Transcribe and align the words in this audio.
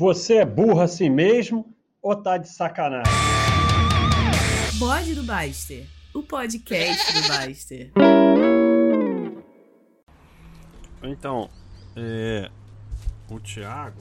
Você 0.00 0.36
é 0.36 0.46
burro 0.46 0.80
assim 0.80 1.10
mesmo 1.10 1.76
ou 2.00 2.16
tá 2.16 2.38
de 2.38 2.48
sacanagem? 2.48 3.12
Bode 4.78 5.14
do 5.14 5.22
Baster, 5.24 5.86
o 6.14 6.22
podcast 6.22 7.12
do 7.12 7.28
Baster. 7.28 7.92
Então, 11.02 11.50
é, 11.94 12.50
o 13.30 13.38
Thiago. 13.40 14.00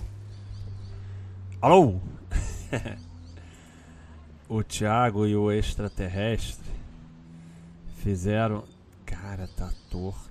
Alô? 1.61 1.99
o 4.47 4.63
Thiago 4.63 5.27
e 5.27 5.35
o 5.35 5.51
extraterrestre 5.51 6.71
fizeram. 7.97 8.63
Cara, 9.05 9.49
tá 9.49 9.69
torto. 9.91 10.28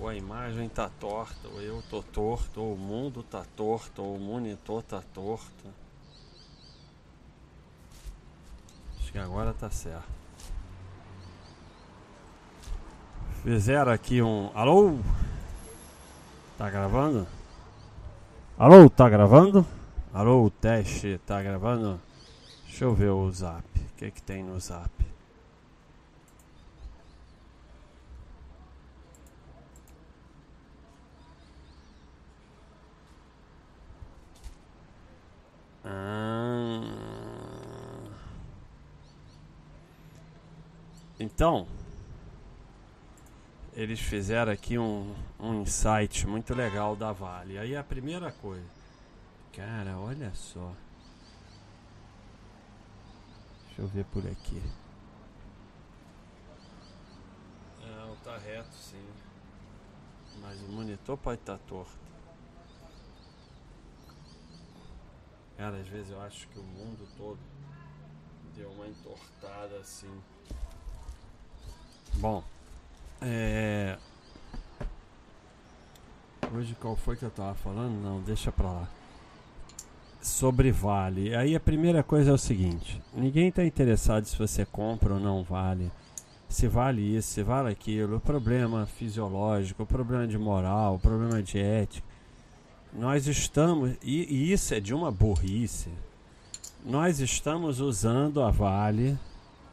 Ou 0.00 0.08
a 0.08 0.14
imagem 0.14 0.68
tá 0.68 0.88
torta, 1.00 1.48
ou 1.48 1.60
eu 1.60 1.82
tô 1.90 2.02
torto, 2.02 2.60
ou 2.60 2.74
o 2.74 2.78
mundo 2.78 3.22
tá 3.22 3.44
torto, 3.56 4.02
ou 4.02 4.16
o 4.16 4.20
monitor 4.20 4.82
tá 4.82 5.02
torto. 5.12 5.64
Acho 8.98 9.12
que 9.12 9.18
agora 9.18 9.52
tá 9.52 9.70
certo. 9.70 10.18
Fizeram 13.42 13.92
aqui 13.92 14.20
um. 14.22 14.50
Alô? 14.54 14.98
Tá 16.56 16.68
gravando? 16.68 17.26
Alô, 18.58 18.90
tá 18.90 19.08
gravando? 19.08 19.64
Alô, 20.12 20.50
teste, 20.60 21.20
tá 21.26 21.40
gravando? 21.42 22.00
Deixa 22.66 22.84
eu 22.84 22.94
ver 22.94 23.10
o 23.10 23.30
zap. 23.30 23.64
O 23.74 23.96
que, 23.96 24.10
que 24.10 24.22
tem 24.22 24.42
no 24.42 24.58
zap? 24.60 24.90
Ah. 35.90 37.08
Então, 41.18 41.66
eles 43.72 43.98
fizeram 43.98 44.52
aqui 44.52 44.78
um, 44.78 45.14
um 45.40 45.62
insight 45.62 46.26
muito 46.26 46.54
legal 46.54 46.94
da 46.94 47.10
Vale. 47.12 47.58
Aí 47.58 47.74
a 47.74 47.82
primeira 47.82 48.30
coisa, 48.30 48.68
cara, 49.52 49.98
olha 49.98 50.32
só. 50.34 50.72
Deixa 53.66 53.82
eu 53.82 53.88
ver 53.88 54.04
por 54.06 54.26
aqui. 54.26 54.62
Não, 57.80 58.14
tá 58.16 58.36
reto 58.36 58.74
sim. 58.74 59.06
Mas 60.40 60.60
o 60.62 60.68
monitor 60.68 61.16
pode 61.16 61.40
estar 61.40 61.56
tá 61.56 61.64
torto. 61.66 61.98
Cara, 65.58 65.76
às 65.76 65.88
vezes 65.88 66.12
eu 66.12 66.20
acho 66.20 66.46
que 66.48 66.58
o 66.60 66.62
mundo 66.62 67.04
todo 67.16 67.36
deu 68.56 68.70
uma 68.70 68.86
entortada 68.86 69.76
assim. 69.80 70.06
Bom, 72.14 72.44
é. 73.20 73.98
Hoje 76.54 76.76
qual 76.80 76.94
foi 76.94 77.16
que 77.16 77.24
eu 77.24 77.30
tava 77.30 77.56
falando? 77.56 78.00
Não, 78.00 78.20
deixa 78.20 78.52
pra 78.52 78.70
lá. 78.70 78.88
Sobre 80.22 80.70
vale. 80.70 81.34
Aí 81.34 81.56
a 81.56 81.60
primeira 81.60 82.04
coisa 82.04 82.30
é 82.30 82.34
o 82.34 82.38
seguinte: 82.38 83.02
ninguém 83.12 83.48
está 83.48 83.64
interessado 83.64 84.26
se 84.26 84.38
você 84.38 84.64
compra 84.64 85.14
ou 85.14 85.20
não 85.20 85.42
vale. 85.42 85.90
Se 86.48 86.68
vale 86.68 87.02
isso, 87.16 87.32
se 87.32 87.42
vale 87.42 87.68
aquilo. 87.68 88.18
O 88.18 88.20
problema 88.20 88.86
fisiológico, 88.86 89.82
o 89.82 89.86
problema 89.86 90.24
de 90.24 90.38
moral, 90.38 90.94
o 90.94 91.00
problema 91.00 91.42
de 91.42 91.58
ética 91.58 92.07
nós 92.92 93.26
estamos, 93.26 93.92
e, 94.02 94.22
e 94.32 94.52
isso 94.52 94.74
é 94.74 94.80
de 94.80 94.94
uma 94.94 95.10
burrice, 95.10 95.90
nós 96.84 97.20
estamos 97.20 97.80
usando 97.80 98.42
a 98.42 98.50
Vale 98.50 99.18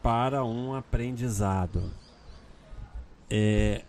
para 0.01 0.43
um 0.43 0.75
aprendizado. 0.75 1.91
É, 3.29 3.83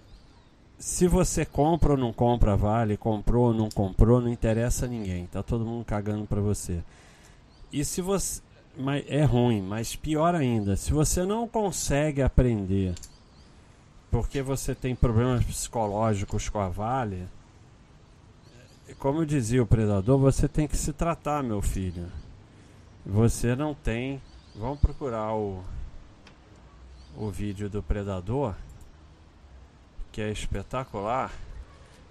se 0.78 1.06
você 1.06 1.44
compra 1.44 1.92
ou 1.92 1.98
não 1.98 2.12
compra 2.12 2.52
a 2.52 2.56
Vale, 2.56 2.96
comprou 2.96 3.48
ou 3.48 3.54
não 3.54 3.68
comprou, 3.68 4.20
não 4.20 4.28
interessa 4.28 4.86
a 4.86 4.88
ninguém. 4.88 5.26
Tá 5.26 5.42
todo 5.42 5.64
mundo 5.64 5.84
cagando 5.84 6.26
para 6.26 6.40
você. 6.40 6.82
E 7.72 7.84
se 7.84 8.00
você 8.00 8.42
mas 8.78 9.04
é 9.08 9.24
ruim, 9.24 9.62
mas 9.62 9.96
pior 9.96 10.34
ainda, 10.34 10.76
se 10.76 10.92
você 10.92 11.24
não 11.24 11.48
consegue 11.48 12.20
aprender 12.20 12.94
porque 14.10 14.42
você 14.42 14.74
tem 14.74 14.94
problemas 14.94 15.44
psicológicos 15.44 16.48
com 16.48 16.58
a 16.58 16.68
Vale, 16.68 17.26
como 18.94 19.26
dizia 19.26 19.62
o 19.62 19.66
predador, 19.66 20.18
você 20.18 20.48
tem 20.48 20.68
que 20.68 20.76
se 20.76 20.92
tratar, 20.92 21.42
meu 21.42 21.60
filho. 21.60 22.10
Você 23.04 23.54
não 23.54 23.74
tem. 23.74 24.20
Vamos 24.54 24.80
procurar 24.80 25.34
o, 25.34 25.62
o 27.16 27.30
vídeo 27.30 27.68
do 27.68 27.82
predador, 27.82 28.54
que 30.10 30.20
é 30.20 30.30
espetacular. 30.30 31.32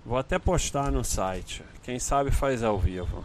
Vou 0.06 0.18
até 0.18 0.38
postar 0.38 0.92
no 0.92 1.04
site. 1.04 1.64
Quem 1.82 1.98
sabe 1.98 2.30
faz 2.30 2.62
ao 2.62 2.78
vivo. 2.78 3.24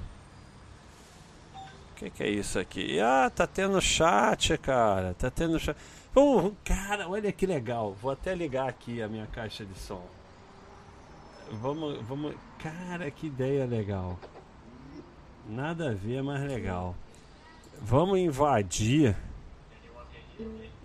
O 1.55 1.95
que, 1.97 2.09
que, 2.09 2.23
é 2.23 2.31
isso 2.31 2.59
aqui? 2.59 2.99
Ah, 2.99 3.31
tá 3.35 3.47
tendo 3.47 3.79
chat, 3.81 4.57
cara. 4.57 5.13
Tá 5.15 5.31
tendo 5.31 5.59
chat. 5.59 5.77
Oh, 6.15 6.53
cara, 6.65 7.09
olha 7.09 7.31
que 7.31 7.47
legal. 7.47 7.95
Vou 8.01 8.11
até 8.11 8.35
ligar 8.35 8.69
aqui 8.69 9.03
a 9.03 9.09
minha 9.09 9.27
caixa 9.27 9.65
de 9.65 9.79
som. 9.79 10.03
Vamos, 11.53 12.01
vamos. 12.07 12.35
Cara, 12.59 13.11
que 13.11 13.27
ideia 13.27 13.67
legal. 13.67 14.19
Nada 15.49 15.91
a 15.91 15.95
ver, 15.95 16.23
mas 16.23 16.41
legal. 16.43 16.95
Vamos 17.81 18.19
invadir. 18.19 19.17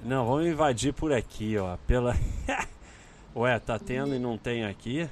Não, 0.04 0.26
vamos 0.26 0.48
invadir 0.48 0.94
por 0.94 1.14
aqui, 1.14 1.58
ó. 1.58 1.78
Pela. 1.86 2.16
Ué, 3.36 3.60
tá 3.60 3.78
tendo 3.78 4.16
e 4.16 4.20
não 4.20 4.38
tem 4.38 4.66
aqui? 4.66 5.10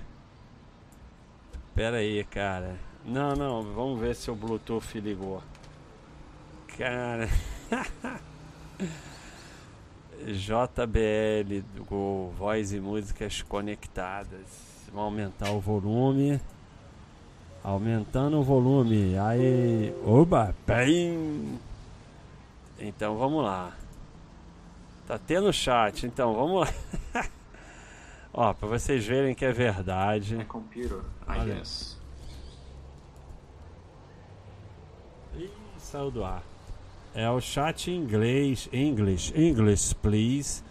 Pera 1.75 1.97
aí, 1.97 2.24
cara. 2.24 2.78
Não, 3.06 3.35
não, 3.35 3.62
vamos 3.74 4.00
ver 4.00 4.16
se 4.16 4.31
o 4.31 4.35
Bluetooth 4.35 5.00
ligou. 5.00 5.44
Cara. 6.78 7.30
JBL 10.25 11.62
do 11.75 12.31
Voz 12.38 12.72
e 12.72 12.80
Músicas 12.80 13.41
Conectadas. 13.41 14.72
Vamos 14.94 15.06
aumentar 15.06 15.50
o 15.52 15.59
volume. 15.59 16.40
Aumentando 17.64 18.40
o 18.40 18.44
volume. 18.44 19.18
Aí. 19.18 19.92
Oba! 20.06 20.54
Bem! 20.68 21.59
Então 22.80 23.18
vamos 23.18 23.44
lá. 23.44 23.76
Tá 25.08 25.18
tendo 25.18 25.52
chat, 25.52 26.06
então 26.06 26.36
vamos 26.36 26.62
lá. 26.62 27.26
Ó, 28.32 28.53
pra 28.53 28.68
vocês 28.68 29.03
verem 29.03 29.34
que 29.34 29.44
é 29.44 29.52
verdade. 29.52 30.40
É 30.40 30.44
computer, 30.44 31.00
I 31.28 31.46
guess. 31.46 31.98
Ih, 35.36 35.50
saiu 35.80 36.12
do 36.12 36.24
ar. 36.24 36.44
É 37.16 37.30
o 37.30 37.42
chat 37.42 37.90
em 37.90 37.96
inglês, 37.96 38.70
English, 38.72 39.34
English, 39.36 39.96
please, 39.96 40.64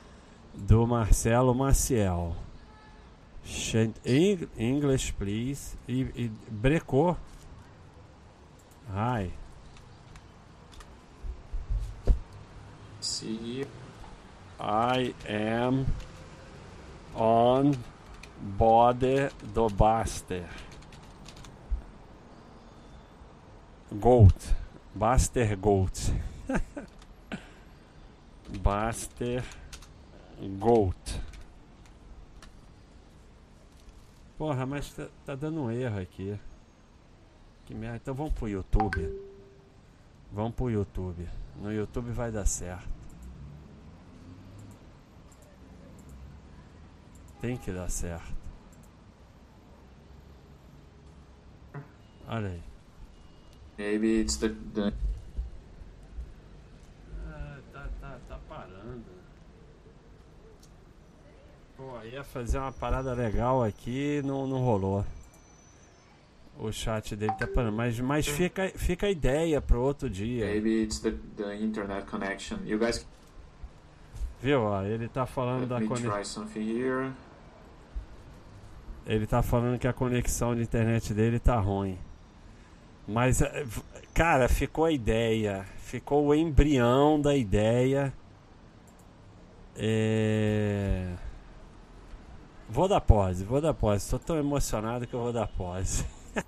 do 0.54 0.86
Marcelo 0.86 1.54
Maciel. 1.54 2.36
English, 4.56 5.12
please. 5.12 5.76
E, 5.88 6.06
e 6.14 6.30
brecou. 6.50 7.16
Hi. 8.90 9.32
See. 13.00 13.66
I 14.60 15.12
am 15.26 15.86
on 17.16 17.76
body 18.40 19.28
do 19.52 19.68
Baster. 19.68 20.46
Goat. 24.00 24.54
Baster 24.96 25.56
Goat. 25.56 26.12
Baster 28.62 29.42
Goat. 30.60 31.31
Porra, 34.42 34.66
mas 34.66 34.92
tá, 34.92 35.08
tá 35.24 35.36
dando 35.36 35.62
um 35.62 35.70
erro 35.70 36.00
aqui. 36.00 36.36
Que 37.64 37.72
merda. 37.72 37.98
Então 37.98 38.12
vamos 38.12 38.32
pro 38.32 38.48
YouTube. 38.48 39.08
Vamos 40.32 40.52
pro 40.56 40.68
YouTube. 40.68 41.28
No 41.60 41.72
YouTube 41.72 42.10
vai 42.10 42.32
dar 42.32 42.44
certo. 42.44 42.88
Tem 47.40 47.56
que 47.56 47.70
dar 47.70 47.88
certo. 47.88 48.34
Olha 52.26 52.48
aí. 52.48 52.62
Maybe 53.78 54.22
it's 54.22 54.38
the, 54.38 54.48
the... 54.48 54.92
Ah, 57.28 57.60
tá, 57.72 57.88
tá, 58.00 58.18
tá 58.28 58.40
parando. 58.48 59.04
Pô, 61.82 62.00
ia 62.04 62.22
fazer 62.22 62.58
uma 62.58 62.70
parada 62.70 63.12
legal 63.12 63.64
aqui 63.64 64.22
não, 64.24 64.46
não 64.46 64.58
rolou. 64.58 65.04
O 66.56 66.70
chat 66.70 67.16
dele 67.16 67.32
tá 67.36 67.46
parando. 67.46 67.76
Mas, 67.76 67.98
mas 67.98 68.26
fica, 68.26 68.68
fica 68.76 69.06
a 69.06 69.10
ideia 69.10 69.60
pro 69.60 69.80
outro 69.80 70.08
dia. 70.08 70.46
Maybe 70.46 70.82
it's 70.82 71.00
the, 71.00 71.12
the 71.36 71.56
internet 71.56 72.06
connection. 72.06 72.58
You 72.64 72.78
guys 72.78 73.04
Viu? 74.40 74.60
Ó, 74.60 74.82
ele 74.82 75.08
tá 75.08 75.26
falando 75.26 75.60
let 75.60 75.68
da 75.68 75.88
conexão. 75.88 76.46
Ele 79.04 79.26
tá 79.26 79.42
falando 79.42 79.78
que 79.78 79.88
a 79.88 79.92
conexão 79.92 80.54
de 80.54 80.62
internet 80.62 81.12
dele 81.12 81.40
tá 81.40 81.58
ruim. 81.58 81.98
Mas, 83.08 83.42
eh, 83.42 83.66
cara, 84.14 84.48
ficou 84.48 84.84
a 84.84 84.92
ideia. 84.92 85.64
Ficou 85.78 86.26
o 86.26 86.34
embrião 86.34 87.20
da 87.20 87.34
ideia. 87.34 88.12
É... 89.76 91.14
Vou 92.72 92.88
dar 92.88 93.02
pause, 93.02 93.44
vou 93.44 93.60
dar 93.60 93.74
pause. 93.74 94.08
Tô 94.08 94.18
tão 94.18 94.38
emocionado 94.38 95.06
que 95.06 95.12
eu 95.12 95.20
vou 95.20 95.30
dar 95.30 95.46
pause. 95.46 96.06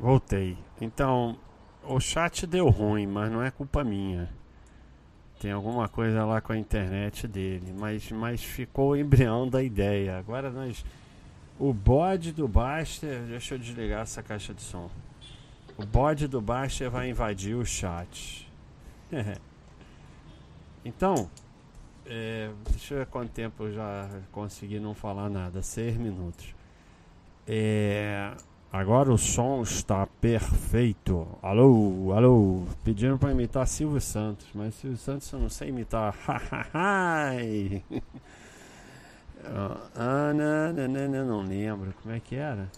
Voltei. 0.00 0.56
Então, 0.80 1.36
o 1.84 2.00
chat 2.00 2.46
deu 2.46 2.70
ruim, 2.70 3.06
mas 3.06 3.30
não 3.30 3.42
é 3.42 3.50
culpa 3.50 3.84
minha. 3.84 4.30
Tem 5.38 5.52
alguma 5.52 5.90
coisa 5.90 6.24
lá 6.24 6.40
com 6.40 6.54
a 6.54 6.56
internet 6.56 7.28
dele, 7.28 7.74
mas, 7.78 8.10
mas 8.10 8.42
ficou 8.42 8.92
o 8.92 8.96
embrião 8.96 9.46
da 9.46 9.62
ideia. 9.62 10.16
Agora 10.16 10.50
nós. 10.50 10.82
O 11.58 11.74
bode 11.74 12.32
do 12.32 12.48
Baster. 12.48 13.24
Deixa 13.24 13.56
eu 13.56 13.58
desligar 13.58 14.00
essa 14.00 14.22
caixa 14.22 14.54
de 14.54 14.62
som. 14.62 14.90
O 15.76 15.84
bode 15.84 16.26
do 16.26 16.40
Baster 16.40 16.90
vai 16.90 17.10
invadir 17.10 17.54
o 17.54 17.66
chat. 17.66 18.50
então, 20.82 21.28
é, 22.08 22.50
deixa 22.70 22.94
eu 22.94 22.98
ver 22.98 23.06
quanto 23.06 23.30
tempo 23.30 23.64
eu 23.64 23.72
já 23.72 24.08
consegui 24.32 24.80
não 24.80 24.94
falar 24.94 25.28
nada. 25.28 25.62
Seis 25.62 25.96
minutos. 25.96 26.54
É, 27.46 28.32
agora 28.72 29.12
o 29.12 29.18
som 29.18 29.62
está 29.62 30.06
perfeito. 30.06 31.26
Alô, 31.42 32.12
alô. 32.14 32.62
Pedindo 32.82 33.18
para 33.18 33.30
imitar 33.30 33.66
Silvio 33.66 34.00
Santos, 34.00 34.46
mas 34.54 34.74
Silvio 34.74 34.98
Santos 34.98 35.30
eu 35.30 35.38
não 35.38 35.50
sei 35.50 35.68
imitar. 35.68 36.14
Ai. 36.72 37.84
Ah, 39.94 40.32
não, 40.34 40.88
não, 40.88 41.08
não, 41.08 41.26
não, 41.26 41.42
lembro. 41.42 41.92
Como 42.02 42.14
é 42.14 42.20
que 42.20 42.34
era? 42.36 42.70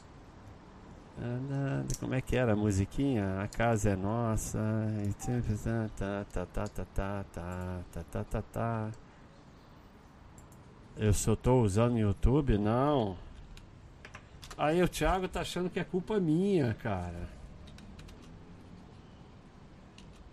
Ah, 1.23 1.85
Como 2.01 2.15
é 2.15 2.21
que 2.21 2.37
era 2.37 2.53
a 2.53 2.57
musiquinha? 2.57 3.41
A 3.43 3.49
casa 3.49 3.91
é 3.91 3.97
nossa. 3.97 4.59
e 5.07 5.23
sempre 5.23 5.55
tá, 5.57 5.89
tá, 5.97 6.25
tá, 6.33 6.47
tá, 6.47 6.67
tá, 6.69 6.85
tá, 6.85 7.25
tá, 7.93 8.03
tá, 8.03 8.25
tá, 8.25 8.43
tá. 8.43 8.91
Eu 11.01 11.15
só 11.15 11.35
tô 11.35 11.63
usando 11.63 11.95
o 11.95 11.99
YouTube? 11.99 12.59
Não. 12.59 13.17
Aí 14.55 14.83
o 14.83 14.89
Thiago 14.89 15.27
tá 15.29 15.41
achando 15.41 15.71
que 15.71 15.81
é 15.81 15.85
culpa 15.85 16.21
minha, 16.21 16.75
cara. 16.75 17.27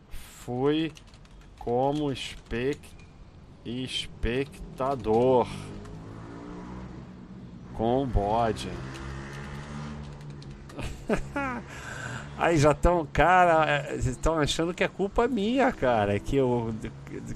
Fui 0.09 0.91
como 1.57 2.11
espec... 2.11 2.81
espectador 3.63 5.47
com 7.73 8.05
bode. 8.05 8.69
Aí 12.37 12.57
já 12.57 12.71
estão, 12.71 13.07
cara, 13.13 13.95
estão 13.95 14.37
achando 14.37 14.73
que 14.73 14.83
é 14.83 14.89
culpa 14.89 15.29
minha, 15.29 15.71
cara, 15.71 16.19
que 16.19 16.41
o, 16.41 16.75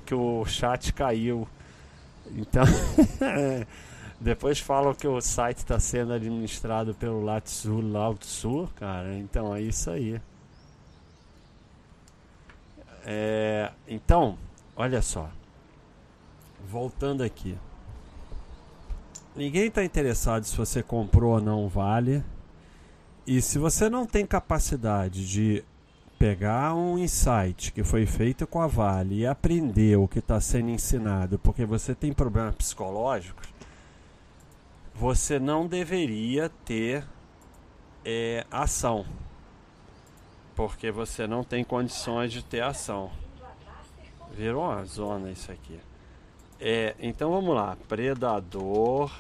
que 0.06 0.14
o 0.14 0.44
chat 0.46 0.92
caiu. 0.92 1.48
Então, 2.36 2.64
depois 4.20 4.60
falam 4.60 4.94
que 4.94 5.08
o 5.08 5.20
site 5.20 5.58
está 5.58 5.80
sendo 5.80 6.14
administrado 6.14 6.94
pelo 6.94 7.22
Latsu 7.22 7.82
Lautsu, 7.82 8.70
cara. 8.76 9.14
Então 9.16 9.56
é 9.56 9.62
isso 9.62 9.90
aí. 9.90 10.22
É, 13.04 13.72
então, 13.88 14.38
olha 14.76 15.02
só. 15.02 15.30
Voltando 16.68 17.24
aqui. 17.24 17.58
Ninguém 19.36 19.68
está 19.68 19.84
interessado 19.84 20.44
se 20.44 20.56
você 20.56 20.84
comprou 20.84 21.34
ou 21.34 21.42
não 21.42 21.68
Vale. 21.68 22.24
E 23.26 23.42
se 23.42 23.58
você 23.58 23.90
não 23.90 24.06
tem 24.06 24.26
capacidade 24.26 25.28
de 25.28 25.64
pegar 26.22 26.76
um 26.76 27.00
insight 27.00 27.72
que 27.72 27.84
foi 27.84 28.06
feito 28.06 28.46
com 28.46 28.62
a 28.62 28.68
Vale 28.68 29.22
e 29.22 29.26
aprender 29.26 29.98
o 29.98 30.08
que 30.08 30.20
está 30.20 30.40
sendo 30.40 30.70
ensinado 30.70 31.40
porque 31.40 31.66
você 31.66 31.96
tem 31.96 32.14
problemas 32.14 32.54
psicológicos, 32.54 33.48
você 34.94 35.40
não 35.40 35.66
deveria 35.66 36.48
ter 36.64 37.04
é, 38.06 38.46
ação. 38.52 39.04
Porque 40.56 40.92
você 40.92 41.26
não 41.26 41.44
tem 41.44 41.64
condições 41.64 42.32
de 42.32 42.44
ter 42.44 42.62
ação. 42.62 43.10
Virou 44.32 44.66
uma 44.66 44.86
zona 44.86 45.32
isso 45.32 45.52
aqui. 45.52 45.80
É, 46.60 46.96
então 47.00 47.32
vamos 47.32 47.56
lá. 47.56 47.76
Predador. 47.88 49.12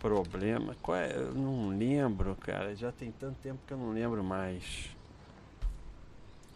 Problema. 0.00 0.74
Qual 0.82 0.96
é? 0.96 1.14
Eu 1.14 1.34
não 1.34 1.68
lembro, 1.68 2.34
cara. 2.36 2.74
Já 2.74 2.90
tem 2.90 3.12
tanto 3.12 3.38
tempo 3.40 3.60
que 3.66 3.72
eu 3.72 3.78
não 3.78 3.92
lembro 3.92 4.24
mais. 4.24 4.90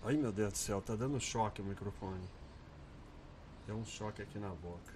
Ai 0.03 0.17
meu 0.17 0.33
Deus 0.33 0.53
do 0.53 0.59
céu, 0.59 0.83
tá 0.83 0.95
dando 0.95 1.21
choque 1.21 1.63
o 1.63 1.65
microfone. 1.65 2.29
Deu 3.67 3.77
um 3.77 3.85
choque 3.85 4.21
aqui 4.21 4.39
na 4.39 4.49
boca. 4.49 4.93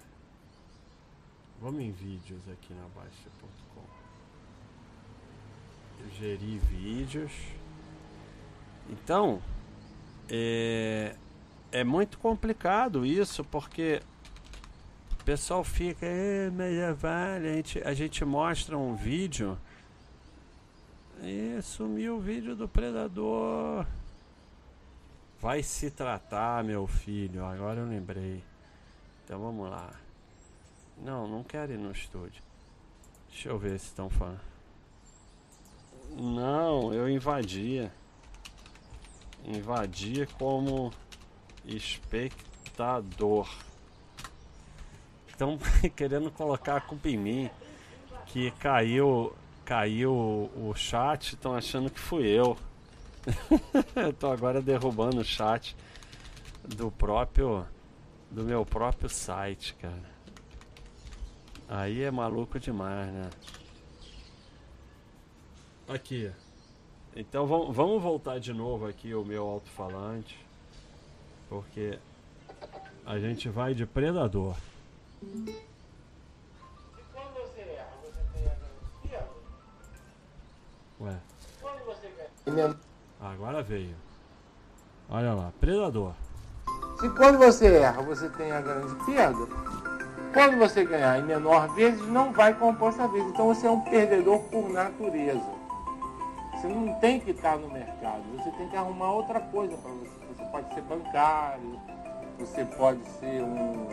Vamos 1.61 1.81
em 1.81 1.91
vídeos 1.91 2.41
aqui 2.51 2.73
na 2.73 2.87
Baixa.com. 2.95 3.81
Gerir 6.17 6.59
vídeos. 6.61 7.31
Então, 8.89 9.41
é, 10.29 11.15
é 11.71 11.83
muito 11.83 12.17
complicado 12.19 13.05
isso, 13.05 13.43
porque 13.43 14.01
pessoal 15.29 15.63
fica, 15.63 16.07
"É, 16.07 16.47
é 16.47 16.91
vale, 16.91 17.49
a 17.49 17.53
gente, 17.53 17.83
a 17.83 17.93
gente 17.93 18.25
mostra 18.25 18.75
um 18.75 18.95
vídeo 18.95 19.55
e 21.21 21.61
sumiu 21.61 22.17
o 22.17 22.19
vídeo 22.19 22.55
do 22.55 22.67
predador. 22.67 23.85
Vai 25.39 25.61
se 25.61 25.91
tratar, 25.91 26.63
meu 26.63 26.87
filho. 26.87 27.45
Agora 27.45 27.79
eu 27.79 27.85
lembrei. 27.85 28.43
Então 29.23 29.39
vamos 29.39 29.69
lá. 29.69 29.91
Não, 30.97 31.27
não 31.27 31.43
quero 31.43 31.73
ir 31.73 31.77
no 31.77 31.91
estúdio. 31.91 32.41
Deixa 33.29 33.49
eu 33.49 33.59
ver 33.59 33.77
se 33.79 33.85
estão 33.85 34.09
falando. 34.09 34.41
Não, 36.17 36.91
eu 36.91 37.07
invadia. 37.07 37.93
Invadia 39.45 40.25
como 40.39 40.91
espectador. 41.67 43.47
Estão 45.39 45.57
querendo 45.95 46.29
colocar 46.29 46.75
a 46.75 46.81
culpa 46.81 47.07
em 47.07 47.17
mim. 47.17 47.49
Que 48.25 48.51
caiu, 48.51 49.33
caiu 49.63 50.11
o 50.13 50.73
chat, 50.75 51.35
estão 51.35 51.55
achando 51.55 51.89
que 51.89 51.97
fui 51.97 52.27
eu. 52.27 52.57
Estou 54.09 54.33
agora 54.33 54.61
derrubando 54.61 55.21
o 55.21 55.23
chat 55.23 55.77
do 56.67 56.91
próprio 56.91 57.65
do 58.29 58.43
meu 58.43 58.65
próprio 58.65 59.09
site, 59.09 59.73
cara. 59.75 60.19
Aí 61.69 62.03
é 62.03 62.11
maluco 62.11 62.59
demais, 62.59 63.09
né? 63.09 63.29
Aqui. 65.87 66.29
Então 67.15 67.47
vamos, 67.47 67.73
vamos 67.73 68.03
voltar 68.03 68.39
de 68.39 68.53
novo 68.53 68.87
aqui 68.87 69.15
o 69.15 69.23
meu 69.23 69.47
alto-falante. 69.47 70.37
Porque 71.47 71.97
a 73.05 73.17
gente 73.17 73.47
vai 73.47 73.73
de 73.73 73.85
predador. 73.85 74.57
Quando 77.13 77.33
você 77.33 77.61
erra, 77.61 77.91
você 78.01 78.19
tem 78.33 78.45
a 78.45 78.55
garantia? 78.55 79.27
Ué, 81.01 81.15
Quando 81.61 81.85
você 81.85 82.13
ganha? 82.45 82.75
agora 83.19 83.61
veio. 83.61 83.95
Olha 85.09 85.33
lá, 85.33 85.51
predador. 85.59 86.13
Se 86.99 87.09
quando 87.09 87.37
você 87.37 87.67
erra, 87.67 88.01
você 88.01 88.29
tem 88.29 88.51
a 88.51 88.61
grande 88.61 88.95
perda, 89.05 89.47
quando 90.33 90.57
você 90.57 90.85
ganhar 90.85 91.19
em 91.19 91.23
menor 91.23 91.67
vezes, 91.73 92.05
não 92.07 92.31
vai 92.31 92.53
compor 92.53 92.89
essa 92.89 93.07
vez. 93.07 93.25
Então 93.25 93.47
você 93.53 93.67
é 93.67 93.71
um 93.71 93.81
perdedor 93.81 94.39
por 94.43 94.69
natureza. 94.69 95.59
Você 96.53 96.67
não 96.67 96.93
tem 96.99 97.19
que 97.19 97.31
estar 97.31 97.57
no 97.57 97.69
mercado, 97.69 98.21
você 98.37 98.51
tem 98.51 98.69
que 98.69 98.75
arrumar 98.75 99.11
outra 99.11 99.39
coisa 99.39 99.75
para 99.77 99.91
você. 99.91 100.09
Você 100.35 100.45
pode 100.51 100.73
ser 100.73 100.81
bancário, 100.81 101.79
você 102.37 102.65
pode 102.65 103.03
ser 103.19 103.43
um 103.43 103.87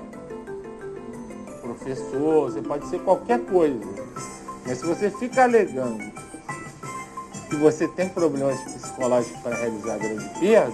professor, 1.67 2.51
você 2.51 2.63
pode 2.63 2.87
ser 2.89 3.01
qualquer 3.01 3.41
coisa. 3.41 3.81
Mas 4.67 4.79
se 4.79 4.87
você 4.87 5.11
fica 5.11 5.45
alegando 5.45 6.03
que 7.49 7.57
você 7.57 7.87
tem 7.89 8.09
problemas 8.09 8.61
psicológicos 8.61 9.41
para 9.41 9.57
realizar 9.57 9.99
grande 9.99 10.29
perda, 10.41 10.73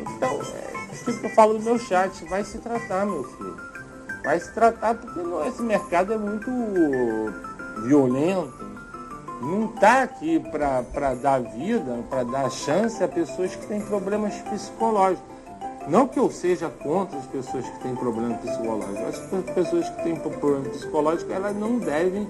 então 0.00 0.40
é 0.54 0.68
que 1.12 1.26
eu 1.26 1.30
falo 1.30 1.54
no 1.54 1.60
meu 1.60 1.78
chat, 1.78 2.24
vai 2.26 2.44
se 2.44 2.58
tratar, 2.58 3.06
meu 3.06 3.24
filho. 3.24 3.56
Vai 4.24 4.38
se 4.40 4.52
tratar 4.52 4.94
porque 4.94 5.20
não, 5.20 5.46
esse 5.46 5.62
mercado 5.62 6.12
é 6.12 6.18
muito 6.18 6.50
violento. 7.84 8.52
Não 9.40 9.66
está 9.66 10.02
aqui 10.02 10.40
para 10.40 11.14
dar 11.14 11.40
vida, 11.40 12.04
para 12.10 12.24
dar 12.24 12.50
chance 12.50 13.02
a 13.02 13.08
pessoas 13.08 13.54
que 13.54 13.66
têm 13.66 13.80
problemas 13.80 14.34
psicológicos. 14.42 15.37
Não 15.88 16.06
que 16.06 16.18
eu 16.18 16.30
seja 16.30 16.68
contra 16.68 17.18
as 17.18 17.26
pessoas 17.26 17.66
que 17.66 17.80
têm 17.80 17.96
problemas 17.96 18.40
psicológicos. 18.42 18.98
As 18.98 19.54
pessoas 19.54 19.88
que 19.88 20.02
têm 20.02 20.16
problema 20.16 20.68
psicológico, 20.68 21.32
elas 21.32 21.56
não 21.56 21.78
devem 21.78 22.28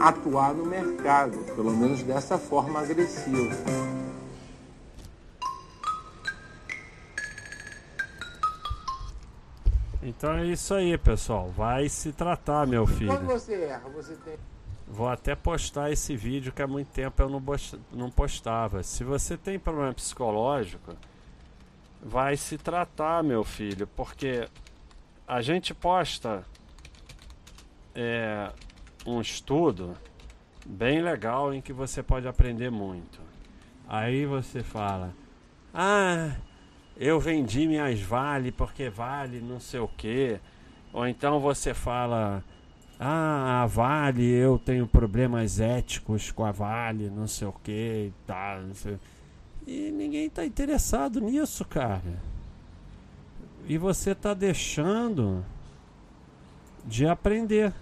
atuar 0.00 0.54
no 0.54 0.64
mercado, 0.64 1.36
pelo 1.54 1.70
menos 1.70 2.02
dessa 2.02 2.38
forma 2.38 2.80
agressiva. 2.80 3.54
Então 10.02 10.32
é 10.32 10.46
isso 10.46 10.72
aí, 10.72 10.96
pessoal. 10.96 11.50
Vai 11.50 11.88
se 11.90 12.10
tratar, 12.10 12.66
meu 12.66 12.86
filho. 12.86 13.08
Quando 13.08 13.26
você 13.26 13.54
erra, 13.54 13.88
você 13.94 14.14
tem. 14.16 14.34
Vou 14.88 15.08
até 15.08 15.34
postar 15.34 15.90
esse 15.90 16.16
vídeo 16.16 16.52
que 16.52 16.62
há 16.62 16.66
muito 16.66 16.88
tempo 16.88 17.22
eu 17.22 17.28
não 17.28 18.10
postava. 18.10 18.82
Se 18.82 19.04
você 19.04 19.36
tem 19.36 19.58
problema 19.58 19.92
psicológico, 19.94 20.94
vai 22.04 22.36
se 22.36 22.58
tratar, 22.58 23.24
meu 23.24 23.42
filho, 23.42 23.86
porque 23.86 24.46
a 25.26 25.40
gente 25.40 25.72
posta 25.72 26.44
é, 27.94 28.52
um 29.06 29.20
estudo 29.20 29.96
bem 30.66 31.00
legal 31.00 31.54
em 31.54 31.60
que 31.60 31.72
você 31.72 32.02
pode 32.02 32.28
aprender 32.28 32.70
muito. 32.70 33.20
Aí 33.88 34.26
você 34.26 34.62
fala: 34.62 35.14
Ah, 35.72 36.36
eu 36.96 37.18
vendi 37.18 37.66
minhas 37.66 38.00
Vale 38.00 38.52
porque 38.52 38.88
vale 38.88 39.40
não 39.40 39.58
sei 39.58 39.80
o 39.80 39.88
que. 39.88 40.38
Ou 40.92 41.06
então 41.08 41.40
você 41.40 41.74
fala, 41.74 42.44
ah, 43.00 43.62
a 43.62 43.66
Vale, 43.66 44.24
eu 44.24 44.58
tenho 44.58 44.86
problemas 44.86 45.58
éticos 45.58 46.30
com 46.30 46.44
a 46.44 46.52
Vale, 46.52 47.10
não 47.10 47.26
sei 47.26 47.48
o 47.48 47.52
que 47.52 48.12
e 48.12 48.12
tal. 48.24 48.60
E 49.66 49.90
ninguém 49.90 50.26
está 50.26 50.44
interessado 50.44 51.20
nisso, 51.20 51.64
cara. 51.64 52.20
E 53.66 53.78
você 53.78 54.10
está 54.10 54.34
deixando 54.34 55.44
de 56.84 57.06
aprender. 57.06 57.72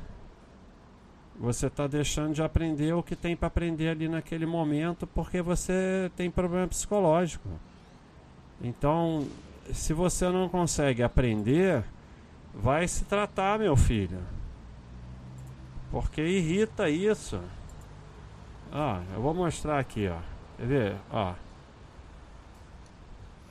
Você 1.41 1.67
está 1.67 1.87
deixando 1.87 2.35
de 2.35 2.43
aprender 2.43 2.93
o 2.93 3.03
que 3.03 3.17
tem 3.17 3.35
para 3.35 3.49
aprender 3.49 3.89
ali 3.89 4.09
naquele 4.09 4.47
momento 4.47 5.07
porque 5.09 5.43
você 5.43 6.11
tem 6.17 6.31
problema 6.31 6.69
psicológico. 6.69 7.49
Então, 8.63 9.27
se 9.73 9.93
você 9.93 10.29
não 10.29 10.49
consegue 10.49 11.03
aprender, 11.03 11.83
vai 12.55 12.87
se 12.87 13.05
tratar, 13.05 13.59
meu 13.59 13.77
filho. 13.77 14.21
Porque 15.91 16.23
irrita 16.23 16.89
isso. 16.89 17.41
Ó, 18.71 19.01
eu 19.15 19.21
vou 19.21 19.35
mostrar 19.35 19.81
aqui, 19.81 20.07
ó. 20.07 20.19
Quer 20.57 20.67
ver? 20.67 20.97
Ó. 21.11 21.35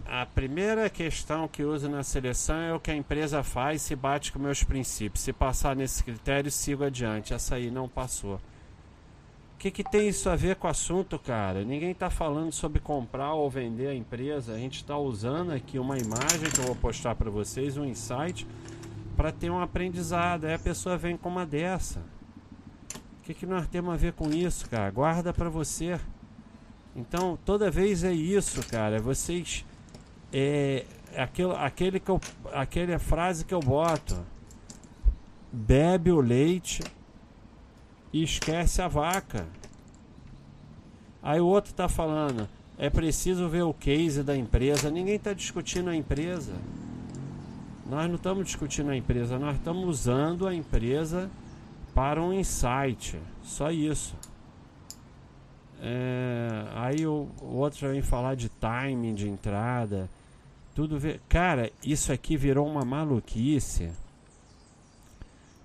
A 0.06 0.26
primeira 0.26 0.90
questão 0.90 1.48
que 1.48 1.64
uso 1.64 1.90
na 1.90 2.04
seleção 2.04 2.58
é 2.58 2.74
o 2.74 2.80
que 2.80 2.92
a 2.92 2.96
empresa 2.96 3.44
faz 3.44 3.82
se 3.82 3.96
bate 3.96 4.32
com 4.32 4.40
meus 4.40 4.64
princípios. 4.64 5.24
Se 5.24 5.32
passar 5.32 5.76
nesse 5.76 6.04
critério, 6.04 6.52
sigo 6.52 6.84
adiante. 6.84 7.34
Essa 7.34 7.56
aí 7.56 7.72
não 7.72 7.88
passou 7.88 8.40
que, 9.62 9.70
que 9.70 9.84
tem 9.84 10.08
isso 10.08 10.28
a 10.28 10.36
ver 10.36 10.56
com 10.56 10.66
o 10.66 10.72
assunto, 10.72 11.20
cara? 11.20 11.64
Ninguém 11.64 11.92
está 11.92 12.10
falando 12.10 12.52
sobre 12.52 12.80
comprar 12.80 13.34
ou 13.34 13.48
vender 13.48 13.90
a 13.90 13.94
empresa. 13.94 14.54
A 14.54 14.58
gente 14.58 14.78
está 14.78 14.98
usando 14.98 15.52
aqui 15.52 15.78
uma 15.78 16.00
imagem 16.00 16.50
que 16.50 16.60
eu 16.60 16.66
vou 16.66 16.76
postar 16.76 17.14
para 17.14 17.30
vocês, 17.30 17.78
um 17.78 17.86
insight, 17.86 18.48
para 19.16 19.32
ter 19.32 19.52
um 19.52 19.60
aprendizado. 19.60 20.46
Aí 20.46 20.56
a 20.56 20.60
pessoa 20.60 20.98
vem 20.98 21.16
com 21.16 21.30
uma 21.30 21.46
dessa. 21.46 22.00
O 23.20 23.22
que, 23.22 23.36
que 23.36 23.46
nós 23.46 23.68
temos 23.68 23.94
a 23.94 23.98
ver 23.98 24.14
com 24.14 24.32
isso, 24.32 24.68
cara? 24.68 24.90
Guarda 24.90 25.32
para 25.32 25.48
você. 25.48 26.00
Então, 26.96 27.38
toda 27.46 27.70
vez 27.70 28.04
é 28.04 28.12
isso, 28.12 28.66
cara. 28.68 29.00
Vocês. 29.00 29.64
É, 30.34 30.86
aquele, 31.18 31.54
aquele 31.54 32.00
que 32.00 32.10
eu, 32.10 32.20
aquela 32.54 33.00
frase 33.00 33.46
que 33.46 33.54
eu 33.54 33.60
boto. 33.60 34.18
Bebe 35.52 36.12
o 36.12 36.22
leite 36.22 36.82
e 38.14 38.24
esquece 38.24 38.82
a 38.82 38.88
vaca. 38.88 39.46
Aí 41.22 41.40
o 41.40 41.46
outro 41.46 41.72
está 41.72 41.88
falando, 41.88 42.48
é 42.78 42.90
preciso 42.90 43.48
ver 43.48 43.64
o 43.64 43.74
case 43.74 44.24
da 44.24 44.36
empresa. 44.36 44.90
Ninguém 44.90 45.16
está 45.16 45.34
discutindo 45.34 45.90
a 45.90 45.96
empresa. 45.96 46.54
Nós 47.86 48.08
não 48.08 48.16
estamos 48.16 48.46
discutindo 48.46 48.90
a 48.90 48.96
empresa, 48.96 49.38
nós 49.38 49.58
estamos 49.58 49.84
usando 49.86 50.48
a 50.48 50.56
empresa 50.56 51.30
para 51.94 52.22
um 52.22 52.32
insight. 52.32 53.20
Só 53.44 53.70
isso. 53.70 54.16
É, 55.82 56.66
aí 56.76 57.06
o, 57.06 57.28
o 57.42 57.58
outro 57.58 57.90
vem 57.90 58.02
falar 58.02 58.36
de 58.36 58.48
timing 58.48 59.14
de 59.14 59.28
entrada. 59.28 60.10
Tudo 60.74 61.00
ver. 61.00 61.22
Cara, 61.28 61.72
isso 61.84 62.12
aqui 62.12 62.38
virou 62.38 62.68
uma 62.68 62.86
maluquice. 62.86 63.92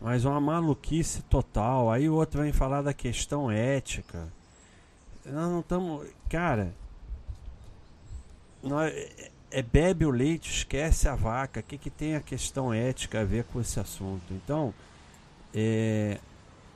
Mas 0.00 0.24
uma 0.24 0.40
maluquice 0.40 1.22
total. 1.22 1.90
Aí 1.90 2.08
o 2.08 2.14
outro 2.14 2.42
vem 2.42 2.52
falar 2.52 2.82
da 2.82 2.92
questão 2.92 3.50
ética. 3.50 4.28
Nós 5.24 5.50
não 5.50 5.60
estamos. 5.60 6.06
Cara. 6.28 6.72
Nós, 8.62 8.92
é, 8.92 9.30
é, 9.50 9.62
bebe 9.62 10.04
o 10.04 10.10
leite, 10.10 10.50
esquece 10.50 11.08
a 11.08 11.14
vaca. 11.14 11.60
O 11.60 11.62
que, 11.62 11.78
que 11.78 11.90
tem 11.90 12.16
a 12.16 12.20
questão 12.20 12.74
ética 12.74 13.20
a 13.20 13.24
ver 13.24 13.44
com 13.44 13.60
esse 13.60 13.78
assunto? 13.78 14.24
Então, 14.32 14.74
é, 15.54 16.18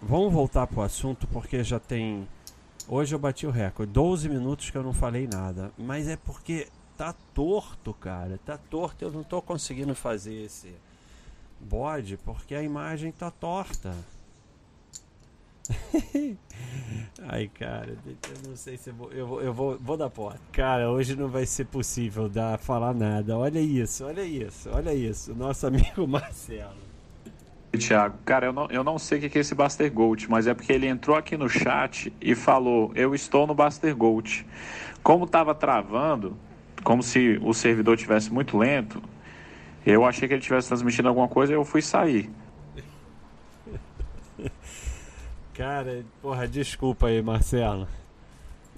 vamos 0.01 0.33
voltar 0.33 0.67
para 0.67 0.81
o 0.81 0.83
assunto 0.83 1.27
porque 1.27 1.65
já 1.65 1.81
tem. 1.81 2.29
Hoje 2.89 3.15
eu 3.15 3.19
bati 3.19 3.47
o 3.47 3.51
recorde. 3.51 3.93
12 3.93 4.29
minutos 4.29 4.71
que 4.71 4.79
eu 4.79 4.83
não 4.83 4.93
falei 4.93 5.27
nada. 5.27 5.73
Mas 5.77 6.09
é 6.09 6.17
porque 6.17 6.69
tá 7.01 7.15
torto, 7.33 7.95
cara. 7.95 8.39
Tá 8.45 8.59
torto. 8.59 9.03
Eu 9.03 9.11
não 9.11 9.23
estou 9.23 9.41
conseguindo 9.41 9.95
fazer 9.95 10.35
esse 10.45 10.71
bode 11.59 12.19
porque 12.19 12.55
a 12.55 12.63
imagem 12.63 13.11
tá 13.11 13.31
torta. 13.31 13.95
Ai, 17.23 17.49
cara, 17.49 17.97
eu 18.07 18.49
não 18.51 18.55
sei 18.57 18.77
se 18.77 18.91
eu 18.91 18.95
vou, 18.95 19.13
eu 19.13 19.27
vou, 19.27 19.41
eu 19.41 19.55
vou, 19.55 19.79
vou 19.79 19.97
dar 19.97 20.11
porta. 20.11 20.41
Cara, 20.53 20.91
hoje 20.91 21.17
não 21.17 21.29
vai 21.29 21.47
ser 21.47 21.65
possível 21.67 22.29
dar, 22.29 22.59
falar 22.59 22.93
nada. 22.93 23.39
Olha 23.39 23.61
isso, 23.61 24.05
olha 24.05 24.23
isso, 24.23 24.69
olha 24.71 24.93
isso. 24.93 25.35
Nosso 25.35 25.67
amigo 25.67 26.05
Marcelo. 26.07 26.91
Thiago, 27.79 28.19
cara, 28.27 28.47
eu 28.47 28.53
não, 28.53 28.67
eu 28.67 28.85
não 28.85 28.99
sei 28.99 29.19
o 29.19 29.31
que 29.31 29.39
é 29.39 29.41
esse 29.41 29.55
Buster 29.55 29.91
Gold, 29.91 30.29
mas 30.29 30.47
é 30.47 30.53
porque 30.53 30.73
ele 30.73 30.89
entrou 30.89 31.17
aqui 31.17 31.35
no 31.37 31.49
chat 31.49 32.13
e 32.21 32.35
falou: 32.35 32.93
Eu 32.95 33.15
estou 33.15 33.47
no 33.47 33.55
Buster 33.55 33.97
Gold. 33.97 34.45
Como 35.03 35.27
tava 35.27 35.55
travando, 35.55 36.37
como 36.83 37.03
se 37.03 37.39
o 37.43 37.53
servidor 37.53 37.97
tivesse 37.97 38.33
muito 38.33 38.57
lento, 38.57 39.03
eu 39.85 40.05
achei 40.05 40.29
que 40.29 40.35
ele 40.35 40.41
estivesse 40.41 40.69
transmitindo 40.69 41.09
alguma 41.09 41.29
coisa 41.29 41.53
e 41.53 41.57
eu 41.57 41.65
fui 41.65 41.83
sair. 41.83 42.31
Cara, 45.55 46.05
porra, 46.21 46.47
desculpa 46.47 47.09
aí, 47.09 47.23
Marcelo. 47.23 47.89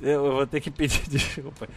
Eu, 0.00 0.32
vou 0.32 0.46
ter 0.46 0.60
que 0.60 0.70
pedir 0.70 1.02
desculpa. 1.08 1.68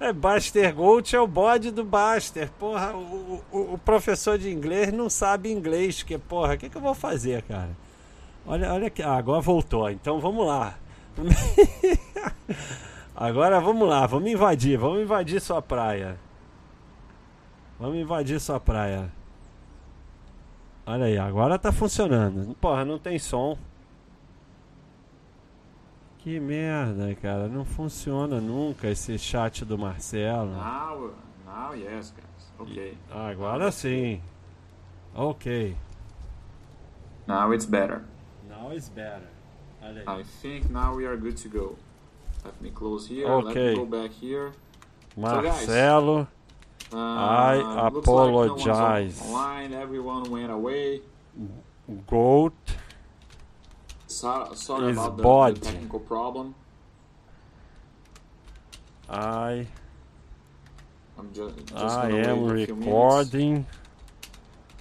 É, 0.00 0.12
Baster 0.12 0.74
Gold 0.74 1.14
é 1.14 1.20
o 1.20 1.26
bode 1.26 1.70
do 1.70 1.84
Baster. 1.84 2.50
Porra, 2.58 2.94
o, 2.94 3.42
o, 3.50 3.74
o, 3.74 3.78
professor 3.78 4.36
de 4.36 4.50
inglês 4.50 4.92
não 4.92 5.08
sabe 5.08 5.50
inglês. 5.50 6.02
Que, 6.02 6.18
porra, 6.18 6.54
o 6.54 6.58
que, 6.58 6.68
que 6.68 6.76
eu 6.76 6.80
vou 6.82 6.94
fazer, 6.94 7.42
cara? 7.42 7.70
Olha, 8.46 8.72
olha 8.72 8.88
aqui. 8.88 9.02
Ah, 9.02 9.14
agora 9.14 9.40
voltou. 9.40 9.88
Então 9.90 10.20
vamos 10.20 10.46
lá. 10.46 10.76
agora 13.14 13.60
vamos 13.60 13.88
lá, 13.88 14.06
vamos 14.06 14.30
invadir. 14.30 14.78
Vamos 14.78 15.00
invadir 15.00 15.40
sua 15.40 15.60
praia. 15.62 16.18
Vamos 17.78 17.96
invadir 17.96 18.40
sua 18.40 18.60
praia. 18.60 19.10
Olha 20.86 21.06
aí, 21.06 21.18
agora 21.18 21.58
tá 21.58 21.72
funcionando. 21.72 22.54
Porra, 22.56 22.84
não 22.84 22.98
tem 22.98 23.18
som. 23.18 23.56
Que 26.18 26.38
merda, 26.40 27.14
cara. 27.16 27.48
Não 27.48 27.64
funciona 27.64 28.40
nunca 28.40 28.88
esse 28.88 29.18
chat 29.18 29.64
do 29.64 29.76
Marcelo. 29.78 30.52
Now, 30.52 31.14
now 31.44 31.74
yes, 31.74 32.12
guys. 32.12 32.52
Ok. 32.58 32.96
Agora 33.10 33.70
sim. 33.70 34.22
Ok. 35.14 35.76
Now 37.26 37.52
it's 37.52 37.66
better. 37.66 38.02
Now 38.48 38.72
it's 38.72 38.88
better. 38.88 39.28
Olha 39.82 40.02
aí. 40.06 40.20
I 40.20 40.24
think 40.42 40.70
now 40.70 40.96
we 40.96 41.06
are 41.06 41.16
good 41.16 41.36
to 41.42 41.48
go. 41.48 41.76
Let 42.44 42.60
me 42.60 42.70
close 42.70 43.08
here. 43.08 43.26
Okay. 43.26 43.46
Let 43.46 43.56
me 43.70 43.74
go 43.76 44.02
back 44.02 44.10
here. 44.12 44.52
Marcelo. 45.16 46.24
So, 46.24 46.28
Uh, 46.92 46.98
I 46.98 47.88
apologize. 47.88 49.20
Like 49.20 49.30
online, 49.30 49.72
everyone 49.72 50.30
went 50.30 50.52
away. 50.52 51.00
Goat 52.06 52.54
so, 54.14 54.52
sorry 54.54 54.92
is 54.92 54.96
about 54.96 55.16
the, 55.16 55.22
body. 55.22 55.54
the, 55.54 55.66
technical 55.66 55.98
problem. 55.98 56.54
I 59.08 59.66
I'm 61.18 61.32
ju 61.34 61.52
just 61.66 61.76
I 61.76 62.10
am 62.10 62.44
recording 62.44 63.66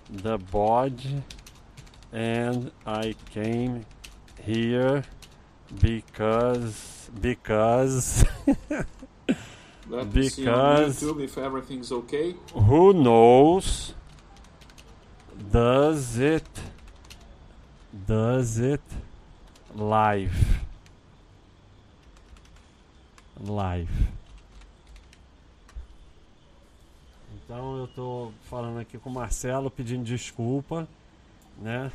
the 0.09 0.37
body 0.37 1.23
and 2.11 2.71
I 2.85 3.15
came 3.33 3.85
here 4.43 5.03
because 5.81 7.02
because. 7.19 8.25
Because- 10.11 11.01
YouTube 11.03 11.23
if 11.23 11.37
everything's 11.37 11.91
okay. 11.91 12.35
who 12.53 12.93
knows 12.93 13.93
does 15.51 16.17
it 16.17 16.47
does 18.07 18.57
it 18.57 18.81
live 19.75 20.61
live 23.39 23.91
então 27.35 27.77
eu 27.77 27.87
tô 27.89 28.31
falando 28.49 28.79
aqui 28.79 28.97
com 28.97 29.09
o 29.09 29.13
Marcelo 29.13 29.69
pedindo 29.69 30.03
desculpa 30.03 30.87
né? 31.59 31.91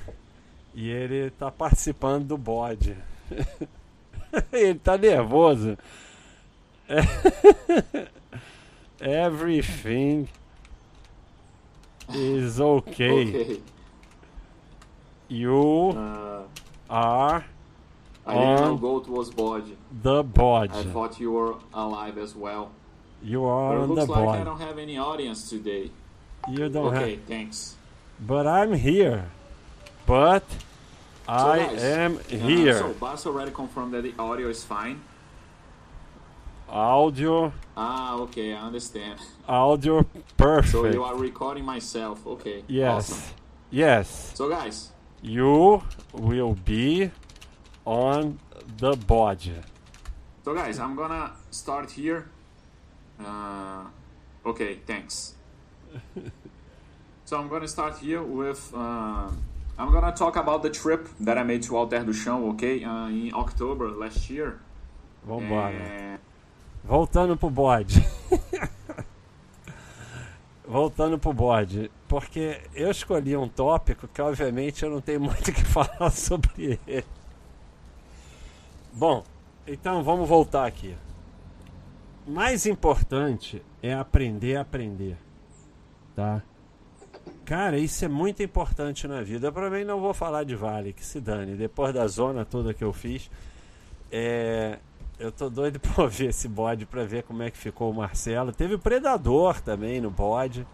E 0.75 0.88
ele 0.88 1.30
tá 1.30 1.50
participando 1.50 2.26
do 2.26 2.38
bode 2.38 2.96
ele 4.52 4.75
tá 4.78 4.97
nervoso 4.99 5.76
everything 9.00 10.28
is 12.14 12.61
okay. 12.61 13.28
Okay. 13.28 13.61
You 15.28 15.90
Uh, 15.90 16.42
are 16.88 17.44
I 18.26 18.35
didn't 18.35 18.56
know 18.61 18.73
On- 18.73 18.78
Goat 18.78 19.08
was 19.08 19.30
body. 19.30 19.76
the 20.02 20.20
I 20.20 20.23
body. 20.23 20.85
thought 20.92 21.20
you 21.20 21.32
were 21.32 21.54
alive 21.75 22.18
as 22.18 22.35
well. 22.35 22.70
You 23.23 23.40
But 23.42 23.47
are 23.47 23.76
it 23.76 23.80
on 23.82 23.88
the 23.88 23.94
looks 23.94 24.08
like 24.08 24.40
I 24.40 24.44
don't 24.44 24.61
have 24.61 24.78
any 24.78 24.97
audience 24.99 25.49
today. 25.50 25.90
You 26.49 26.68
don't 26.68 26.94
Okay, 26.94 27.16
have, 27.16 27.25
thanks. 27.25 27.76
but 28.20 28.47
I'm 28.47 28.73
here. 28.75 29.26
But 30.06 30.44
I 31.28 31.58
guys, 31.58 31.82
am 31.82 32.16
Uh, 32.16 32.20
here. 32.37 32.78
so 32.78 32.88
Bas 32.94 33.26
already 33.26 33.50
confirmed 33.50 33.92
that 33.94 34.02
the 34.02 34.14
audio 34.18 34.49
is 34.49 34.64
fine. 34.64 35.00
Audio, 36.70 37.52
Ah, 37.76 38.14
okay, 38.16 38.52
I 38.54 38.61
understand. 38.61 39.18
audio, 39.49 40.02
perfect. 40.37 40.73
So 40.73 40.85
you 40.87 41.02
are 41.02 41.16
recording 41.16 41.64
myself. 41.64 42.26
Okay. 42.26 42.62
Yes, 42.68 43.11
Awesome. 43.11 43.35
yes. 43.70 44.32
So 44.35 44.49
guys, 44.49 44.90
You 45.23 45.82
will 46.12 46.54
be 46.64 47.11
on 47.85 48.38
the 48.78 48.94
body. 48.97 49.54
so 50.44 50.54
guys, 50.54 50.78
I'm 50.78 50.94
gonna 50.94 51.32
start 51.50 51.90
here. 51.90 52.26
Uh, 53.18 53.85
okay, 54.47 54.78
thanks. 54.87 55.35
so 57.25 57.37
I'm 57.38 57.49
gonna 57.49 57.66
start 57.68 57.97
here 57.99 58.23
with. 58.23 58.73
Uh, 58.75 59.30
I'm 59.78 59.92
gonna 59.92 60.12
talk 60.12 60.37
about 60.37 60.62
the 60.62 60.70
trip 60.70 61.08
that 61.20 61.38
I 61.38 61.44
made 61.44 61.62
to 61.62 61.76
Alter 61.76 62.04
do 62.04 62.12
Chão, 62.12 62.49
okay, 62.50 62.82
uh, 62.82 63.08
in 63.08 63.32
October 63.32 63.88
last 63.90 64.28
year. 64.28 64.58
Vambora. 65.25 65.73
And 65.73 66.18
Voltando 66.85 67.37
pro 67.37 67.50
bode. 67.50 68.02
Voltando 70.66 71.18
pro 71.18 71.32
bode. 71.32 71.90
Porque 72.08 72.62
eu 72.75 72.90
escolhi 72.90 73.37
um 73.37 73.49
tópico 73.49 74.08
que, 74.08 74.23
obviamente, 74.23 74.85
eu 74.85 74.90
não 74.90 75.00
tenho 75.00 75.20
muito 75.20 75.49
o 75.49 75.52
que 75.52 75.64
falar 75.68 76.11
sobre 76.11 76.80
ele. 76.87 77.04
Bom, 78.92 79.23
então 79.66 80.02
vamos 80.02 80.28
voltar 80.28 80.66
aqui. 80.66 80.97
Mais 82.26 82.66
importante 82.66 83.62
é 83.82 83.94
aprender 83.94 84.56
a 84.56 84.62
aprender. 84.62 85.18
Tá? 86.16 86.42
Cara, 87.49 87.78
isso 87.78 88.05
é 88.05 88.09
muito 88.09 88.43
importante 88.43 89.09
na 89.09 89.23
vida. 89.23 89.47
Eu 89.47 89.52
provavelmente 89.55 89.87
não 89.87 89.99
vou 89.99 90.12
falar 90.12 90.45
de 90.45 90.55
Vale, 90.55 90.93
que 90.93 91.02
se 91.02 91.19
dane. 91.19 91.57
Depois 91.57 91.95
da 91.95 92.07
zona 92.07 92.45
toda 92.45 92.75
que 92.75 92.85
eu 92.85 92.93
fiz, 92.93 93.31
é, 94.12 94.78
eu 95.19 95.33
tô 95.33 95.49
doido 95.49 95.81
pra 95.81 96.07
ver 96.07 96.26
esse 96.26 96.47
bode 96.47 96.85
pra 96.85 97.05
ver 97.05 97.22
como 97.22 97.42
é 97.42 97.51
que 97.51 97.57
ficou 97.57 97.90
o 97.90 97.94
Marcelo. 97.94 98.53
Teve 98.53 98.75
o 98.75 98.79
Predador 98.79 99.62
também 99.62 99.99
no 99.99 100.11
bode. 100.11 100.66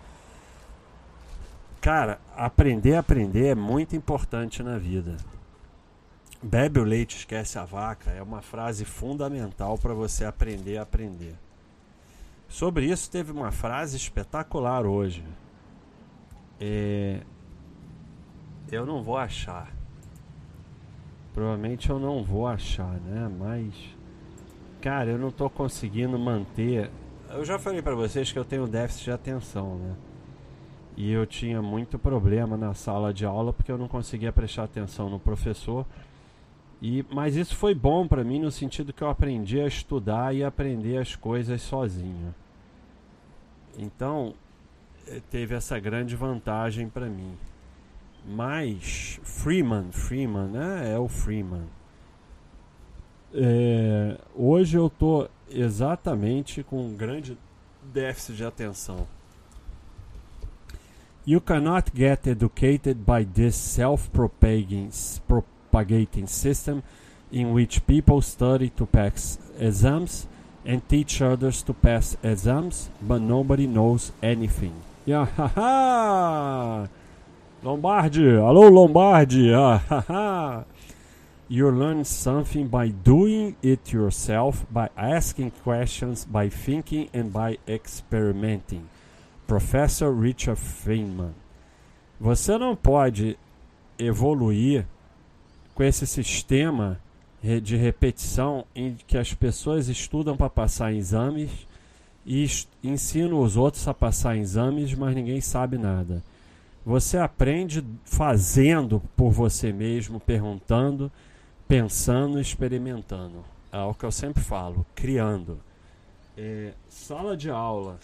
Cara, 1.81 2.19
aprender 2.37 2.97
a 2.97 2.99
aprender 2.99 3.51
é 3.51 3.55
muito 3.55 3.95
importante 3.95 4.61
na 4.61 4.77
vida. 4.77 5.17
Bebe 6.43 6.81
o 6.81 6.85
leite, 6.85 7.19
esquece 7.19 7.57
a 7.57 7.65
vaca 7.65 8.11
é 8.11 8.21
uma 8.21 8.43
frase 8.43 8.85
fundamental 8.85 9.79
para 9.79 9.95
você 9.95 10.25
aprender 10.25 10.79
a 10.79 10.83
aprender. 10.83 11.37
Sobre 12.49 12.87
isso, 12.87 13.09
teve 13.09 13.31
uma 13.31 13.53
frase 13.53 13.97
espetacular 13.97 14.85
hoje. 14.85 15.23
É, 16.67 17.21
Eu 18.73 18.87
não 18.87 19.03
vou 19.03 19.19
achar. 19.19 19.71
Provavelmente 21.35 21.91
eu 21.91 21.99
não 21.99 22.25
vou 22.25 22.47
achar, 22.47 22.99
né? 23.01 23.31
Mas. 23.39 23.75
Cara, 24.81 25.11
eu 25.11 25.19
não 25.19 25.31
tô 25.31 25.51
conseguindo 25.51 26.19
manter. 26.19 26.91
Eu 27.29 27.45
já 27.45 27.59
falei 27.59 27.83
pra 27.83 27.95
vocês 27.95 28.33
que 28.33 28.39
eu 28.39 28.45
tenho 28.47 28.67
déficit 28.67 29.05
de 29.05 29.11
atenção, 29.11 29.77
né? 29.77 29.95
E 30.97 31.13
eu 31.13 31.27
tinha 31.27 31.61
muito 31.61 31.99
problema 31.99 32.57
na 32.57 32.73
sala 32.73 33.13
de 33.13 33.27
aula 33.27 33.53
porque 33.53 33.71
eu 33.71 33.77
não 33.77 33.89
conseguia 33.89 34.33
prestar 34.33 34.65
atenção 34.65 35.11
no 35.11 35.19
professor. 35.19 35.85
E, 36.81 37.05
mas 37.13 37.37
isso 37.37 37.57
foi 37.57 37.75
bom 37.75 38.09
pra 38.09 38.25
mim 38.25 38.41
no 38.41 38.51
sentido 38.51 38.93
que 38.93 39.03
eu 39.03 39.11
aprendi 39.11 39.61
a 39.61 39.67
estudar 39.67 40.35
e 40.35 40.43
aprender 40.43 40.97
as 40.97 41.15
coisas 41.15 41.61
sozinho. 41.61 42.35
Então, 43.77 44.35
teve 45.31 45.55
essa 45.55 45.79
grande 45.79 46.17
vantagem 46.17 46.89
pra 46.89 47.07
mim. 47.07 47.37
Mas 48.27 49.21
Freeman, 49.23 49.93
Freeman, 49.93 50.49
né? 50.49 50.93
É 50.95 50.99
o 50.99 51.09
Freeman. 51.09 51.65
É, 53.35 54.17
hoje 54.35 54.77
eu 54.79 54.89
tô 54.89 55.29
exatamente 55.51 56.63
com 56.63 56.87
um 56.87 56.97
grande 56.97 57.37
déficit 57.93 58.37
de 58.37 58.45
atenção. 58.45 59.07
You 61.27 61.41
cannot 61.41 61.91
get 61.95 62.27
educated 62.27 63.01
by 63.01 63.25
this 63.25 63.57
self-propagating 63.57 64.91
propagating 65.27 66.27
system 66.27 66.83
in 67.33 67.53
which 67.53 67.81
people 67.81 68.23
study 68.23 68.71
to 68.71 68.87
pass 68.87 69.39
exams 69.59 70.29
and 70.65 70.81
teach 70.89 71.21
others 71.23 71.63
to 71.63 71.75
pass 71.75 72.17
exams, 72.23 72.91
but 73.01 73.21
nobody 73.21 73.67
knows 73.67 74.13
anything. 74.23 74.75
Haha! 75.07 76.89
Lombardi, 77.63 78.23
alô 78.37 78.69
Lombardi, 78.69 79.53
ah! 79.55 80.65
You 81.49 81.71
learn 81.71 82.05
something 82.05 82.69
by 82.69 82.89
doing 82.89 83.57
it 83.63 83.93
yourself, 83.93 84.65
by 84.71 84.89
asking 84.97 85.53
questions, 85.63 86.25
by 86.25 86.49
thinking 86.49 87.11
and 87.13 87.31
by 87.33 87.59
experimenting. 87.69 88.89
Professor 89.47 90.11
Richard 90.11 90.59
Feynman. 90.59 91.35
Você 92.19 92.57
não 92.57 92.75
pode 92.75 93.39
evoluir 93.99 94.87
com 95.75 95.83
esse 95.83 96.07
sistema 96.07 96.99
de 97.63 97.77
repetição 97.77 98.65
em 98.75 98.97
que 99.07 99.19
as 99.19 99.35
pessoas 99.35 99.89
estudam 99.89 100.35
para 100.35 100.49
passar 100.49 100.93
em 100.95 100.97
exames 100.97 101.51
e 102.27 102.47
ensinam 102.83 103.41
os 103.41 103.57
outros 103.57 103.87
a 103.87 103.95
passar 103.95 104.37
exames, 104.37 104.95
mas 104.95 105.15
ninguém 105.15 105.41
sabe 105.41 105.77
nada. 105.77 106.23
Você 106.85 107.17
aprende 107.17 107.85
fazendo 108.05 109.01
por 109.17 109.31
você 109.31 109.73
mesmo, 109.73 110.21
perguntando, 110.21 111.11
pensando, 111.67 112.41
experimentando. 112.41 113.45
É 113.73 113.81
o 113.81 113.95
que 113.95 114.05
eu 114.05 114.13
sempre 114.13 114.43
falo, 114.43 114.85
criando. 114.95 115.59
É, 116.37 116.73
sala 116.89 117.37
de 117.37 117.51
aula, 117.51 117.99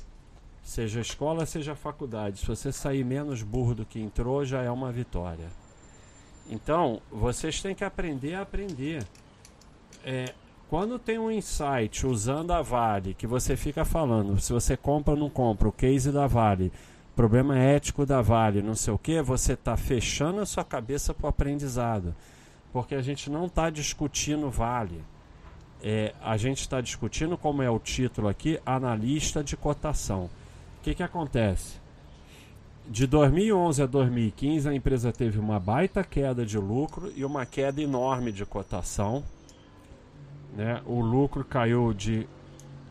seja 0.62 1.00
escola, 1.00 1.44
seja 1.46 1.74
faculdade, 1.74 2.38
se 2.38 2.46
você 2.46 2.72
sair 2.72 3.04
menos 3.04 3.42
burro 3.42 3.74
do 3.74 3.84
que 3.84 4.00
entrou, 4.00 4.44
já 4.44 4.62
é 4.62 4.70
uma 4.70 4.90
vitória. 4.90 5.48
Então, 6.48 7.00
vocês 7.10 7.60
têm 7.62 7.74
que 7.74 7.84
aprender 7.84 8.34
a 8.34 8.42
aprender. 8.42 9.04
É, 10.04 10.32
quando 10.70 11.00
tem 11.00 11.18
um 11.18 11.32
insight 11.32 12.06
usando 12.06 12.52
a 12.52 12.62
Vale, 12.62 13.12
que 13.14 13.26
você 13.26 13.56
fica 13.56 13.84
falando, 13.84 14.40
se 14.40 14.52
você 14.52 14.76
compra 14.76 15.14
ou 15.14 15.18
não 15.18 15.28
compra, 15.28 15.66
o 15.66 15.72
case 15.72 16.12
da 16.12 16.28
Vale, 16.28 16.72
problema 17.16 17.58
ético 17.58 18.06
da 18.06 18.22
Vale, 18.22 18.62
não 18.62 18.76
sei 18.76 18.94
o 18.94 18.98
que, 18.98 19.20
você 19.20 19.54
está 19.54 19.76
fechando 19.76 20.40
a 20.40 20.46
sua 20.46 20.62
cabeça 20.62 21.12
para 21.12 21.26
o 21.26 21.28
aprendizado. 21.28 22.14
Porque 22.72 22.94
a 22.94 23.02
gente 23.02 23.28
não 23.28 23.46
está 23.46 23.68
discutindo 23.68 24.48
Vale. 24.48 25.02
É, 25.82 26.14
a 26.22 26.36
gente 26.36 26.60
está 26.60 26.80
discutindo, 26.80 27.36
como 27.36 27.62
é 27.62 27.68
o 27.68 27.80
título 27.80 28.28
aqui, 28.28 28.60
analista 28.64 29.42
de 29.42 29.56
cotação. 29.56 30.26
O 30.78 30.82
que, 30.84 30.94
que 30.94 31.02
acontece? 31.02 31.80
De 32.88 33.08
2011 33.08 33.82
a 33.82 33.86
2015, 33.86 34.68
a 34.68 34.72
empresa 34.72 35.12
teve 35.12 35.40
uma 35.40 35.58
baita 35.58 36.04
queda 36.04 36.46
de 36.46 36.58
lucro 36.58 37.12
e 37.16 37.24
uma 37.24 37.44
queda 37.44 37.82
enorme 37.82 38.30
de 38.30 38.46
cotação. 38.46 39.24
Né? 40.56 40.80
O 40.86 41.00
lucro 41.00 41.44
caiu 41.44 41.92
de 41.92 42.26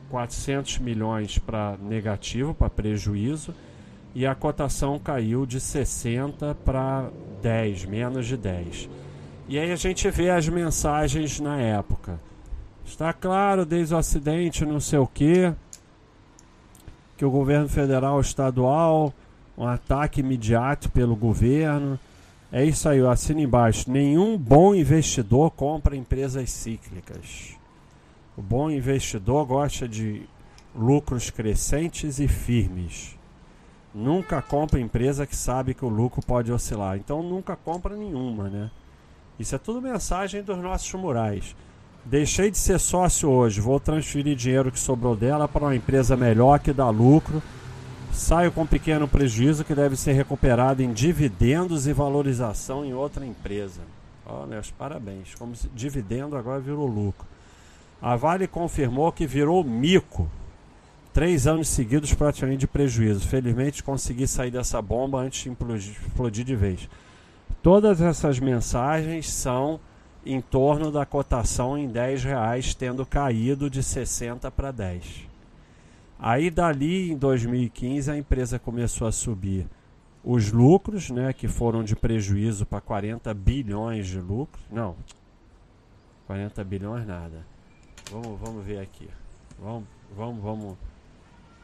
400 0.09 0.79
milhões 0.79 1.37
para 1.37 1.77
negativo, 1.81 2.53
para 2.53 2.69
prejuízo, 2.69 3.53
e 4.15 4.25
a 4.25 4.33
cotação 4.33 4.97
caiu 4.97 5.45
de 5.45 5.59
60 5.59 6.55
para 6.65 7.09
10, 7.41 7.85
menos 7.85 8.25
de 8.25 8.35
10. 8.35 8.89
E 9.47 9.57
aí 9.57 9.71
a 9.71 9.75
gente 9.75 10.09
vê 10.09 10.29
as 10.29 10.47
mensagens 10.47 11.39
na 11.39 11.59
época. 11.59 12.19
Está 12.85 13.13
claro 13.13 13.65
desde 13.65 13.93
o 13.93 13.97
acidente, 13.97 14.65
não 14.65 14.79
sei 14.79 14.99
o 14.99 15.07
que, 15.07 15.53
que 17.15 17.25
o 17.25 17.29
governo 17.29 17.69
federal 17.69 18.19
estadual, 18.19 19.13
um 19.57 19.67
ataque 19.67 20.21
imediato 20.21 20.89
pelo 20.89 21.15
governo. 21.15 21.99
É 22.51 22.63
isso 22.63 22.89
aí, 22.89 22.97
eu 22.97 23.09
assino 23.09 23.39
embaixo. 23.39 23.91
Nenhum 23.91 24.37
bom 24.37 24.73
investidor 24.73 25.51
compra 25.51 25.95
empresas 25.95 26.49
cíclicas. 26.49 27.55
O 28.35 28.41
bom 28.41 28.71
investidor 28.71 29.45
gosta 29.45 29.87
de 29.87 30.23
lucros 30.75 31.29
crescentes 31.29 32.19
e 32.19 32.27
firmes. 32.27 33.17
Nunca 33.93 34.41
compra 34.41 34.79
empresa 34.79 35.27
que 35.27 35.35
sabe 35.35 35.73
que 35.73 35.85
o 35.85 35.89
lucro 35.89 36.21
pode 36.25 36.51
oscilar. 36.51 36.97
Então 36.97 37.21
nunca 37.21 37.55
compra 37.55 37.95
nenhuma, 37.95 38.49
né? 38.49 38.71
Isso 39.37 39.55
é 39.55 39.57
tudo 39.57 39.81
mensagem 39.81 40.41
dos 40.41 40.57
nossos 40.57 40.91
murais. 40.93 41.55
Deixei 42.03 42.49
de 42.49 42.57
ser 42.57 42.79
sócio 42.79 43.29
hoje, 43.29 43.61
vou 43.61 43.79
transferir 43.79 44.35
dinheiro 44.35 44.71
que 44.71 44.79
sobrou 44.79 45.15
dela 45.15 45.47
para 45.47 45.65
uma 45.65 45.75
empresa 45.75 46.17
melhor 46.17 46.59
que 46.59 46.73
dá 46.73 46.89
lucro. 46.89 47.43
Saio 48.11 48.51
com 48.51 48.61
um 48.63 48.67
pequeno 48.67 49.07
prejuízo 49.07 49.63
que 49.63 49.73
deve 49.73 49.95
ser 49.95 50.13
recuperado 50.13 50.81
em 50.81 50.91
dividendos 50.91 51.87
e 51.87 51.93
valorização 51.93 52.83
em 52.83 52.93
outra 52.93 53.25
empresa. 53.25 53.81
Oh, 54.25 54.45
meus 54.45 54.69
parabéns. 54.69 55.33
Como 55.35 55.55
se 55.55 55.67
dividendo 55.69 56.35
agora 56.35 56.59
virou 56.59 56.85
lucro. 56.85 57.25
A 58.01 58.15
Vale 58.15 58.47
confirmou 58.47 59.11
que 59.11 59.25
virou 59.25 59.63
mico. 59.63 60.29
Três 61.13 61.47
anos 61.47 61.67
seguidos 61.67 62.13
praticamente 62.13 62.59
de 62.59 62.67
prejuízo. 62.67 63.27
Felizmente 63.27 63.83
consegui 63.83 64.27
sair 64.27 64.51
dessa 64.51 64.81
bomba 64.81 65.19
antes 65.19 65.43
de 65.43 65.91
explodir 65.91 66.45
de 66.45 66.55
vez. 66.55 66.89
Todas 67.61 67.99
essas 67.99 68.39
mensagens 68.39 69.29
são 69.29 69.79
em 70.25 70.39
torno 70.39 70.91
da 70.91 71.05
cotação 71.05 71.77
em 71.77 71.87
10 71.87 72.23
reais 72.23 72.73
tendo 72.73 73.05
caído 73.05 73.69
de 73.69 73.81
60 73.81 74.49
para 74.51 74.71
10. 74.71 75.28
Aí 76.19 76.49
dali 76.51 77.11
em 77.11 77.17
2015 77.17 78.11
a 78.11 78.17
empresa 78.17 78.59
começou 78.59 79.07
a 79.07 79.11
subir 79.11 79.65
os 80.21 80.51
lucros, 80.51 81.09
né, 81.09 81.31
que 81.31 81.47
foram 81.47 81.81
de 81.81 81.95
prejuízo 81.95 82.65
para 82.65 82.81
40 82.81 83.33
bilhões 83.33 84.07
de 84.07 84.19
lucro. 84.19 84.61
Não. 84.69 84.97
40 86.27 86.61
bilhões 86.65 87.07
nada. 87.07 87.45
Vamos, 88.11 88.39
vamos 88.39 88.65
ver 88.65 88.79
aqui. 88.79 89.09
Vamos, 89.57 89.85
vamos, 90.15 90.43
vamos. 90.43 90.77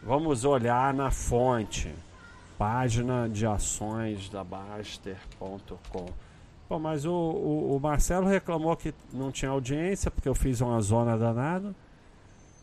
Vamos 0.01 0.45
olhar 0.45 0.93
na 0.93 1.11
fonte. 1.11 1.93
Página 2.57 3.27
de 3.27 3.45
ações 3.45 4.29
da 4.29 4.43
Baster.com. 4.43 6.05
Pô, 6.69 6.79
mas 6.79 7.05
o, 7.05 7.11
o, 7.11 7.75
o, 7.75 7.79
Marcelo 7.79 8.27
reclamou 8.27 8.75
que 8.77 8.93
não 9.13 9.31
tinha 9.31 9.51
audiência 9.51 10.09
porque 10.09 10.29
eu 10.29 10.33
fiz 10.33 10.61
uma 10.61 10.79
zona 10.79 11.17
danada. 11.17 11.75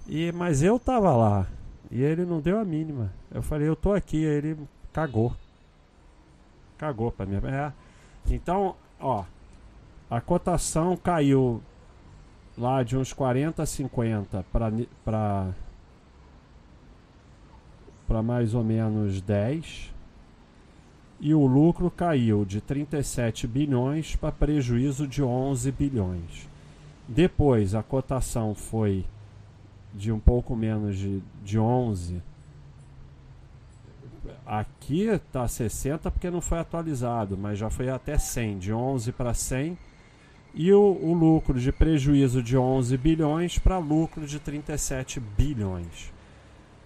E, 0.09 0.33
mas 0.33 0.63
eu 0.63 0.79
tava 0.79 1.15
lá. 1.15 1.47
E 1.93 2.03
ele 2.03 2.25
não 2.25 2.41
deu 2.41 2.59
a 2.59 2.65
mínima. 2.65 3.13
Eu 3.31 3.43
falei, 3.43 3.69
eu 3.69 3.77
tô 3.77 3.93
aqui. 3.93 4.25
Ele 4.25 4.57
cagou. 4.93 5.37
Cagou 6.79 7.13
pra 7.13 7.27
mim. 7.27 7.37
É. 7.47 7.71
Então, 8.27 8.75
ó. 8.99 9.25
A 10.11 10.21
cotação 10.21 10.97
caiu 10.97 11.63
lá 12.57 12.83
de 12.83 12.97
uns 12.97 13.13
40 13.13 13.63
a 13.63 13.67
50 13.67 14.45
para 14.53 14.71
para 18.07 18.23
mais 18.23 18.53
ou 18.53 18.63
menos 18.63 19.23
10 19.23 19.91
e 21.19 21.33
o 21.33 21.47
lucro 21.47 21.91
caiu 21.91 22.45
de 22.45 22.61
37 22.61 23.47
bilhões 23.47 24.17
para 24.17 24.33
prejuízo 24.33 25.07
de 25.07 25.23
11 25.23 25.73
bilhões. 25.73 26.49
Depois 27.09 27.75
a 27.75 27.83
cotação 27.83 28.55
foi 28.55 29.07
de 29.95 30.11
um 30.11 30.19
pouco 30.19 30.57
menos 30.57 30.97
de, 30.97 31.23
de 31.45 31.59
11. 31.59 32.23
Aqui 34.47 35.07
está 35.07 35.47
60 35.47 36.11
porque 36.11 36.31
não 36.31 36.41
foi 36.41 36.59
atualizado, 36.59 37.37
mas 37.37 37.59
já 37.59 37.71
foi 37.71 37.89
até 37.89 38.19
100, 38.19 38.59
de 38.59 38.73
11 38.73 39.13
para 39.13 39.35
100. 39.35 39.77
E 40.55 40.73
o, 40.73 40.81
o 40.81 41.15
lucro 41.15 41.59
de 41.59 41.73
prejuízo 41.73 42.43
de 42.43 42.57
11 42.59 42.97
bilhões 42.99 43.59
para 43.59 43.79
lucro 43.79 44.27
de 44.27 44.39
37 44.39 45.19
bilhões. 45.19 46.13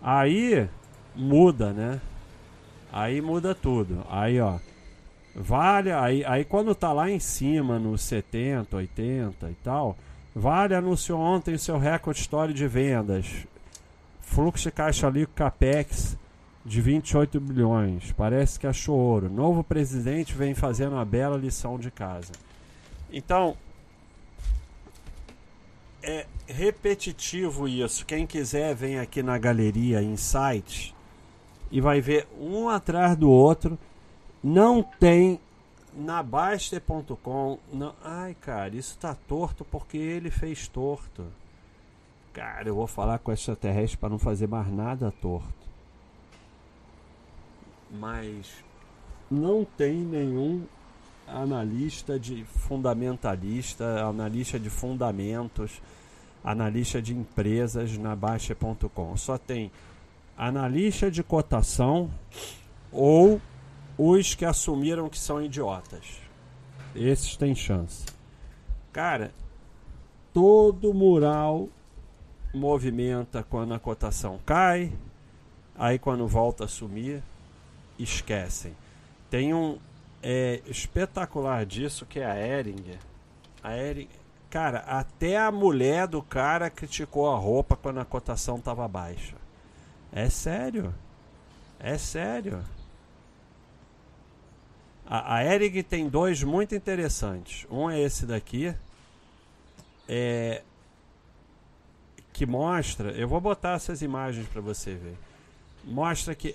Aí 0.00 0.68
muda, 1.14 1.72
né? 1.72 2.00
Aí 2.92 3.20
muda 3.20 3.54
tudo. 3.54 4.06
Aí, 4.08 4.40
ó. 4.40 4.58
Vale, 5.34 5.92
aí, 5.92 6.24
aí 6.24 6.44
quando 6.44 6.74
tá 6.74 6.92
lá 6.92 7.10
em 7.10 7.18
cima, 7.18 7.78
nos 7.78 8.02
70, 8.02 8.76
80 8.76 9.50
e 9.50 9.54
tal, 9.62 9.96
Vale 10.38 10.74
anunciou 10.74 11.18
ontem 11.18 11.54
o 11.54 11.58
seu 11.58 11.78
recorde 11.78 12.20
histórico 12.20 12.58
de 12.58 12.68
vendas. 12.68 13.46
Fluxo 14.20 14.64
de 14.64 14.70
caixa 14.70 15.08
líquido 15.08 15.32
Capex 15.34 16.14
de 16.62 16.78
28 16.82 17.40
bilhões. 17.40 18.12
Parece 18.12 18.60
que 18.60 18.66
achou 18.66 18.98
ouro. 18.98 19.30
Novo 19.30 19.64
presidente 19.64 20.34
vem 20.34 20.54
fazendo 20.54 20.92
uma 20.92 21.06
bela 21.06 21.38
lição 21.38 21.78
de 21.78 21.90
casa. 21.90 22.32
Então, 23.10 23.56
é 26.02 26.26
repetitivo 26.46 27.66
isso. 27.66 28.04
Quem 28.04 28.26
quiser, 28.26 28.74
vem 28.74 28.98
aqui 28.98 29.22
na 29.22 29.38
galeria 29.38 30.02
Insights 30.02 30.94
e 31.70 31.80
vai 31.80 32.02
ver 32.02 32.28
um 32.38 32.68
atrás 32.68 33.16
do 33.16 33.30
outro. 33.30 33.78
Não 34.44 34.82
tem 34.82 35.40
na 35.96 36.22
Baster.com. 36.22 37.58
Ai, 38.04 38.34
cara, 38.34 38.76
isso 38.76 38.98
tá 38.98 39.14
torto 39.14 39.64
porque 39.64 39.96
ele 39.96 40.30
fez 40.30 40.68
torto. 40.68 41.26
Cara, 42.32 42.68
eu 42.68 42.74
vou 42.74 42.86
falar 42.86 43.18
com 43.18 43.32
extraterrestre 43.32 43.96
para 43.96 44.10
não 44.10 44.18
fazer 44.18 44.46
mais 44.46 44.70
nada 44.70 45.10
torto. 45.22 45.66
Mas 47.90 48.62
não 49.30 49.64
tem 49.64 49.94
nenhum 49.94 50.64
analista 51.26 52.18
de 52.18 52.44
fundamentalista, 52.44 54.04
analista 54.04 54.60
de 54.60 54.68
fundamentos, 54.68 55.80
analista 56.44 57.00
de 57.00 57.14
empresas 57.14 57.96
na 57.96 58.14
Baixa.com. 58.14 59.16
Só 59.16 59.38
tem 59.38 59.72
analista 60.36 61.10
de 61.10 61.22
cotação 61.22 62.10
ou 62.92 63.40
os 63.98 64.34
que 64.34 64.44
assumiram 64.44 65.08
que 65.08 65.18
são 65.18 65.42
idiotas. 65.42 66.20
Esses 66.94 67.36
têm 67.36 67.54
chance. 67.54 68.04
Cara, 68.92 69.32
todo 70.32 70.94
mural 70.94 71.68
movimenta 72.54 73.42
quando 73.42 73.74
a 73.74 73.78
cotação 73.78 74.38
cai, 74.44 74.92
aí 75.74 75.98
quando 75.98 76.26
volta 76.26 76.64
a 76.64 76.68
sumir, 76.68 77.22
esquecem. 77.98 78.74
Tem 79.30 79.52
um 79.52 79.78
é, 80.22 80.62
espetacular 80.66 81.64
disso 81.66 82.06
que 82.06 82.20
é 82.20 82.26
a 82.26 82.58
Eringer. 82.58 82.98
A 83.62 83.76
Eringer, 83.76 84.16
cara, 84.48 84.80
até 84.80 85.36
a 85.38 85.50
mulher 85.50 86.06
do 86.06 86.22
cara 86.22 86.70
criticou 86.70 87.30
a 87.30 87.36
roupa 87.36 87.76
quando 87.76 88.00
a 88.00 88.04
cotação 88.04 88.56
estava 88.56 88.86
baixa. 88.88 89.36
É 90.12 90.30
sério. 90.30 90.94
É 91.78 91.98
sério. 91.98 92.62
A, 95.06 95.36
a 95.36 95.44
Eric 95.44 95.82
tem 95.84 96.08
dois 96.08 96.42
muito 96.42 96.74
interessantes. 96.74 97.66
Um 97.70 97.88
é 97.88 98.00
esse 98.00 98.26
daqui. 98.26 98.74
É, 100.08 100.62
que 102.32 102.44
mostra. 102.44 103.12
Eu 103.12 103.26
vou 103.26 103.40
botar 103.40 103.72
essas 103.72 104.02
imagens 104.02 104.46
para 104.48 104.60
você 104.60 104.94
ver. 104.94 105.16
Mostra 105.84 106.34
que 106.34 106.54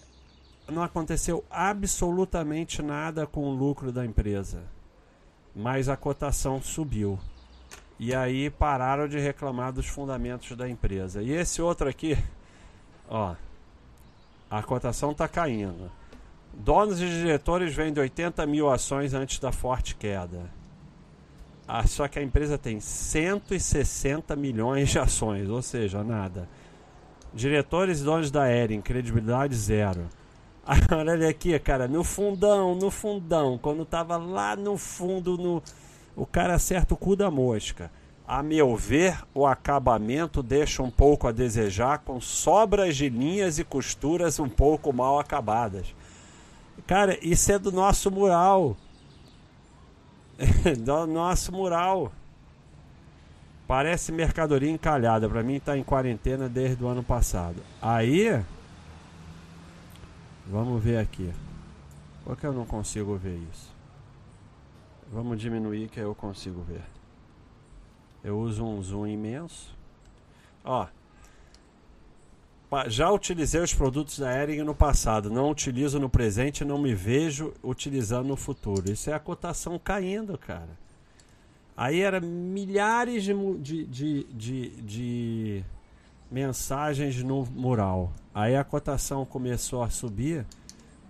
não 0.70 0.84
aconteceu 0.84 1.44
absolutamente 1.50 2.82
nada 2.82 3.26
com 3.26 3.46
o 3.46 3.54
lucro 3.54 3.92
da 3.92 4.06
empresa. 4.06 4.62
Mas 5.56 5.90
a 5.90 5.98
cotação 5.98 6.62
subiu. 6.62 7.18
E 7.98 8.14
aí 8.14 8.50
pararam 8.50 9.08
de 9.08 9.20
reclamar 9.20 9.72
dos 9.72 9.88
fundamentos 9.88 10.56
da 10.56 10.70
empresa. 10.70 11.22
E 11.22 11.32
esse 11.32 11.62
outro 11.62 11.90
aqui, 11.90 12.18
ó, 13.10 13.36
a 14.50 14.62
cotação 14.64 15.12
está 15.12 15.28
caindo. 15.28 15.92
Donos 16.54 17.02
e 17.02 17.06
diretores 17.06 17.74
vendem 17.74 18.02
80 18.02 18.46
mil 18.46 18.70
ações 18.70 19.14
antes 19.14 19.40
da 19.40 19.52
forte 19.52 19.96
queda. 19.96 20.50
Ah, 21.68 21.88
só 21.88 22.08
que 22.08 22.20
a 22.20 22.24
empresa 22.24 22.58
tem 22.58 22.80
160 22.80 24.36
milhões 24.36 24.90
de 24.90 25.00
ações, 25.00 25.50
ou 25.50 25.62
seja, 25.62 26.04
nada. 26.04 26.50
Diretores 27.34 28.02
e 28.02 28.04
donos 28.04 28.30
da 28.30 28.52
Ering, 28.52 28.82
credibilidade 28.82 29.56
zero. 29.56 30.10
Olha 30.92 31.30
aqui, 31.30 31.58
cara, 31.60 31.88
no 31.88 32.04
fundão, 32.04 32.76
no 32.76 32.92
fundão, 32.92 33.58
quando 33.58 33.86
tava 33.86 34.18
lá 34.18 34.56
no 34.56 34.78
fundo, 34.78 35.38
no, 35.38 35.64
o 36.16 36.26
cara 36.26 36.56
acerta 36.56 36.94
o 36.94 36.98
cu 36.98 37.16
da 37.16 37.32
mosca. 37.32 37.90
A 38.28 38.44
meu 38.44 38.76
ver, 38.76 39.18
o 39.34 39.46
acabamento 39.46 40.44
deixa 40.44 40.84
um 40.84 40.92
pouco 40.92 41.28
a 41.28 41.32
desejar, 41.32 42.00
com 42.00 42.22
sobras 42.22 42.96
de 42.96 43.10
linhas 43.10 43.60
e 43.60 43.64
costuras 43.64 44.40
um 44.40 44.48
pouco 44.48 44.94
mal 44.94 45.20
acabadas. 45.20 45.96
Cara, 46.88 47.18
isso 47.26 47.52
é 47.52 47.60
do 47.60 47.72
nosso 47.72 48.12
mural. 48.12 48.76
do 50.84 51.08
nosso 51.08 51.52
mural. 51.52 52.12
Parece 53.68 54.12
mercadoria 54.12 54.70
encalhada. 54.70 55.30
Pra 55.30 55.44
mim 55.44 55.60
tá 55.60 55.78
em 55.78 55.84
quarentena 55.84 56.50
desde 56.50 56.84
o 56.84 56.88
ano 56.88 57.04
passado. 57.04 57.62
Aí. 57.82 58.44
Vamos 60.48 60.84
ver 60.84 60.98
aqui. 60.98 61.32
Por 62.26 62.36
que 62.36 62.46
eu 62.46 62.54
não 62.54 62.66
consigo 62.66 63.16
ver 63.16 63.40
isso? 63.52 63.70
Vamos 65.12 65.40
diminuir 65.40 65.88
que 65.90 66.00
eu 66.00 66.14
consigo 66.14 66.62
ver. 66.62 66.84
Eu 68.24 68.40
uso 68.40 68.64
um 68.64 68.82
zoom 68.82 69.08
imenso. 69.08 69.76
Ó. 70.64 70.88
Já 72.88 73.12
utilizei 73.12 73.62
os 73.62 73.74
produtos 73.74 74.20
da 74.20 74.34
Ering 74.42 74.64
no 74.64 74.74
passado, 74.74 75.30
não 75.30 75.50
utilizo 75.50 76.00
no 76.00 76.10
presente, 76.10 76.64
não 76.64 76.78
me 76.78 76.96
vejo 76.96 77.54
utilizando 77.62 78.28
no 78.28 78.38
futuro. 78.38 78.90
Isso 78.90 79.10
é 79.10 79.14
a 79.14 79.20
cotação 79.20 79.78
caindo, 79.78 80.38
cara. 80.38 80.70
Aí 81.76 82.00
era 82.00 82.22
milhares 82.22 83.24
de, 83.24 83.34
de, 83.34 83.84
de, 83.86 84.24
de, 84.24 84.70
de 84.82 85.64
mensagens 86.32 87.22
no 87.22 87.46
mural. 87.46 88.14
Aí 88.34 88.56
a 88.56 88.64
cotação 88.64 89.26
começou 89.26 89.84
a 89.84 89.90
subir. 89.90 90.46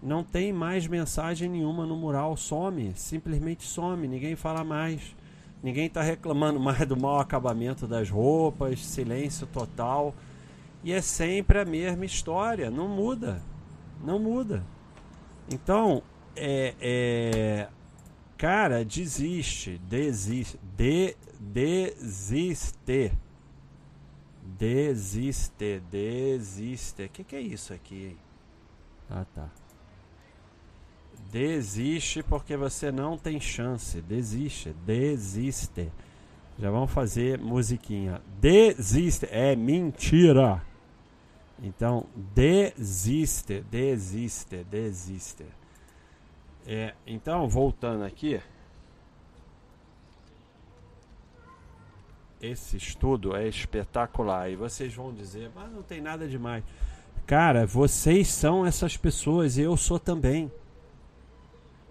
Não 0.01 0.23
tem 0.23 0.51
mais 0.51 0.87
mensagem 0.87 1.47
nenhuma 1.47 1.85
no 1.85 1.95
mural, 1.95 2.35
some, 2.35 2.91
simplesmente 2.95 3.67
some, 3.67 4.07
ninguém 4.07 4.35
fala 4.35 4.63
mais. 4.63 5.15
Ninguém 5.61 5.85
está 5.85 6.01
reclamando 6.01 6.57
mais 6.59 6.87
do 6.87 6.97
mau 6.97 7.19
acabamento 7.19 7.85
das 7.85 8.09
roupas, 8.09 8.83
silêncio 8.83 9.45
total. 9.45 10.15
E 10.83 10.91
é 10.91 11.01
sempre 11.01 11.59
a 11.59 11.65
mesma 11.65 12.05
história, 12.05 12.71
não 12.71 12.87
muda. 12.87 13.41
Não 14.03 14.17
muda. 14.17 14.63
Então, 15.49 16.01
é, 16.35 16.75
é 16.81 17.67
cara, 18.37 18.83
desiste, 18.83 19.79
desiste, 19.87 20.59
de, 20.75 21.15
desiste. 21.39 23.11
Desiste, 24.57 25.81
desiste. 25.91 27.03
O 27.03 27.09
que, 27.09 27.23
que 27.23 27.35
é 27.35 27.41
isso 27.41 27.73
aqui? 27.73 28.17
Ah, 29.09 29.25
tá. 29.35 29.49
Desiste 31.31 32.23
porque 32.23 32.57
você 32.57 32.91
não 32.91 33.17
tem 33.17 33.39
chance. 33.39 34.01
Desiste, 34.01 34.73
desiste. 34.85 35.91
Já 36.59 36.69
vamos 36.69 36.91
fazer 36.91 37.39
musiquinha. 37.39 38.21
Desiste. 38.39 39.27
É 39.31 39.55
mentira. 39.55 40.61
Então, 41.61 42.07
desiste, 42.15 43.61
desiste, 43.61 44.63
desiste. 44.63 45.45
É, 46.65 46.95
então, 47.05 47.47
voltando 47.47 48.03
aqui. 48.03 48.41
Esse 52.41 52.77
estudo 52.77 53.35
é 53.35 53.47
espetacular. 53.47 54.49
E 54.49 54.55
vocês 54.55 54.91
vão 54.93 55.13
dizer, 55.13 55.51
mas 55.53 55.71
não 55.71 55.83
tem 55.83 56.01
nada 56.01 56.27
demais. 56.27 56.63
Cara, 57.27 57.67
vocês 57.67 58.27
são 58.27 58.65
essas 58.65 58.97
pessoas 58.97 59.57
e 59.57 59.61
eu 59.61 59.77
sou 59.77 59.99
também. 59.99 60.51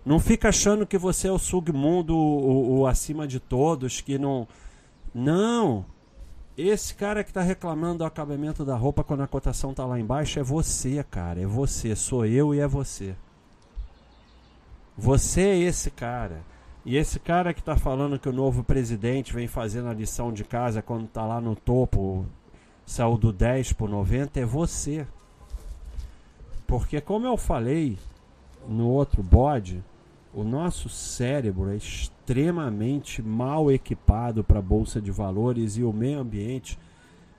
Não 0.05 0.19
fica 0.19 0.49
achando 0.49 0.85
que 0.85 0.99
você 0.99 1.29
é 1.29 1.33
o 1.33 1.39
submundo, 1.39 2.17
o, 2.17 2.81
o 2.81 2.87
acima 2.87 3.29
de 3.29 3.39
todos, 3.39 4.01
que 4.01 4.19
não. 4.19 4.49
Não! 5.15 5.85
Esse 6.57 6.95
cara 6.95 7.23
que 7.23 7.31
está 7.31 7.43
reclamando 7.43 7.99
do 7.99 8.05
acabamento 8.05 8.65
da 8.65 8.77
roupa 8.77 9.05
quando 9.05 9.23
a 9.23 9.27
cotação 9.27 9.71
está 9.71 9.85
lá 9.85 9.99
embaixo 9.99 10.39
é 10.39 10.43
você, 10.43 11.03
cara. 11.05 11.41
É 11.41 11.47
você. 11.47 11.95
Sou 11.97 12.27
eu 12.27 12.55
e 12.55 12.61
é 12.61 12.67
você. 12.67 13.15
Você 14.97 15.41
é 15.41 15.59
esse 15.59 15.91
cara. 15.91 16.43
E 16.85 16.97
esse 16.97 17.19
cara 17.19 17.55
que 17.55 17.61
está 17.61 17.77
falando 17.77 18.19
que 18.19 18.29
o 18.29 18.33
novo 18.33 18.65
presidente 18.65 19.33
vem 19.33 19.47
fazendo 19.47 19.89
a 19.89 19.95
lição 19.95 20.33
de 20.33 20.45
casa 20.45 20.83
quando 20.83 21.05
está 21.05 21.25
lá 21.25 21.41
no 21.41 21.55
topo, 21.55 22.27
saiu 22.87 23.17
do 23.17 23.33
10 23.33 23.75
por 23.75 23.89
90, 23.89 24.41
é 24.41 24.45
você. 24.45 25.07
Porque, 26.67 27.01
como 27.01 27.27
eu 27.27 27.37
falei 27.37 27.99
no 28.69 28.89
outro 28.89 29.23
bode, 29.23 29.83
o 30.33 30.45
nosso 30.45 30.89
cérebro 30.89 31.71
é 31.71 31.77
extremamente 31.77 33.21
mal 33.21 33.71
equipado 33.71 34.45
para 34.45 34.63
bolsa 34.63 35.01
de 35.01 35.11
valores 35.11 35.77
e 35.77 35.83
o 35.83 35.93
meio 35.93 36.21
ambiente 36.21 36.79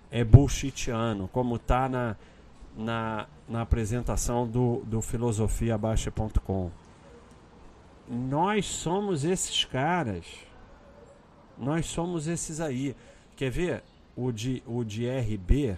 é 0.10 0.24
bullshitiano, 0.24 1.30
como 1.30 1.56
está 1.56 1.88
na, 1.88 2.18
na, 2.76 3.28
na 3.48 3.62
apresentação 3.62 4.46
do, 4.46 4.84
do 4.86 5.02
filosofiabaixa.com. 5.02 6.70
Nós 8.10 8.66
somos 8.66 9.24
esses 9.24 9.64
caras. 9.64 10.26
Nós 11.58 11.86
somos 11.86 12.28
esses 12.28 12.60
aí. 12.60 12.94
Quer 13.38 13.50
ver? 13.50 13.84
O 14.14 14.34
de, 14.34 14.62
o 14.68 14.84
de 14.84 15.08
RB, 15.08 15.78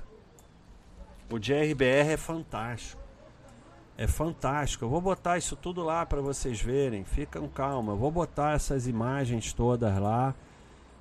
o 1.30 1.38
de 1.38 1.54
RBR 1.54 2.13
é 2.13 2.17
fantástico. 2.17 3.03
É 3.97 4.08
fantástico. 4.08 4.86
Eu 4.86 4.89
vou 4.89 5.01
botar 5.01 5.38
isso 5.38 5.56
tudo 5.56 5.84
lá 5.84 6.06
para 6.06 6.21
vocês 6.21 6.60
verem. 6.60 7.03
Ficam 7.03 7.47
calma. 7.47 7.93
Eu 7.93 7.97
vou 7.97 8.12
botar 8.12 8.56
essas 8.56 8.88
imagens 8.88 9.53
todas 9.53 9.97
lá 9.99 10.34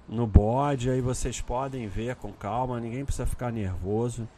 no 0.09 0.27
bode. 0.27 0.91
Aí 0.91 1.01
vocês 1.01 1.41
podem 1.41 1.89
ver 1.89 2.17
com 2.17 2.33
calma. 2.33 2.79
Ninguém 2.79 3.05
precisa 3.05 3.27
ficar 3.27 3.51
nervoso. 3.51 4.29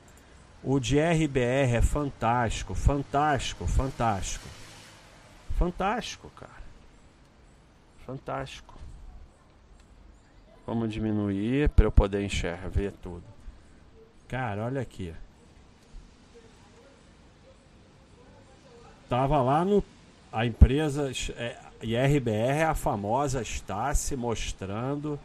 O 0.63 0.79
de 0.79 0.99
RBR 0.99 1.77
é 1.77 1.83
fantástico, 1.83 2.75
fantástico, 2.75 3.67
fantástico. 3.67 4.49
Fantástico, 5.59 6.31
cara. 6.31 6.65
Fantástico. 8.07 8.75
Vamos 10.67 10.93
diminuir 10.93 11.69
para 11.71 11.85
eu 11.85 11.93
poder 11.93 12.25
enxergar, 12.25 12.69
ver 12.71 12.93
tudo. 12.93 13.25
Cara, 14.27 14.65
olha 14.65 14.81
aqui. 14.81 15.15
Tava 19.09 19.41
lá 19.43 19.65
no. 19.65 19.83
A 20.33 20.47
empresa. 20.47 21.11
É, 21.37 21.57
IRBR 21.83 22.31
é 22.31 22.65
a 22.65 22.75
famosa 22.75 23.43
está 23.43 23.95
se 23.95 24.17
mostrando 24.17 25.21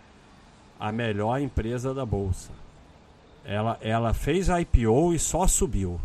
a 0.79 0.91
melhor 0.91 1.39
empresa 1.39 1.93
da 1.93 2.05
bolsa. 2.05 2.51
Ela, 3.45 3.77
ela 3.81 4.13
fez 4.13 4.49
a 4.49 4.59
IPO 4.59 5.13
e 5.13 5.19
só 5.19 5.47
subiu. 5.47 5.99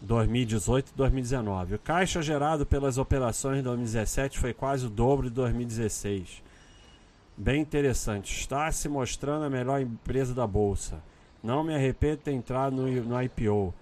2018 0.00 0.88
e 0.88 0.96
2019. 0.96 1.74
O 1.74 1.78
caixa 1.78 2.22
gerado 2.22 2.64
pelas 2.64 2.96
operações 2.96 3.58
de 3.58 3.62
2017 3.62 4.38
foi 4.38 4.54
quase 4.54 4.86
o 4.86 4.90
dobro 4.90 5.28
de 5.28 5.34
2016. 5.34 6.42
Bem 7.36 7.60
interessante. 7.60 8.32
Está 8.32 8.70
se 8.72 8.88
mostrando 8.88 9.44
a 9.44 9.50
melhor 9.50 9.80
empresa 9.80 10.32
da 10.32 10.46
bolsa. 10.46 11.02
Não 11.42 11.62
me 11.64 11.74
arrependo 11.74 12.18
de 12.18 12.22
ter 12.22 12.32
entrado 12.32 12.76
no, 12.76 12.88
no 12.88 13.22
IPO 13.22 13.74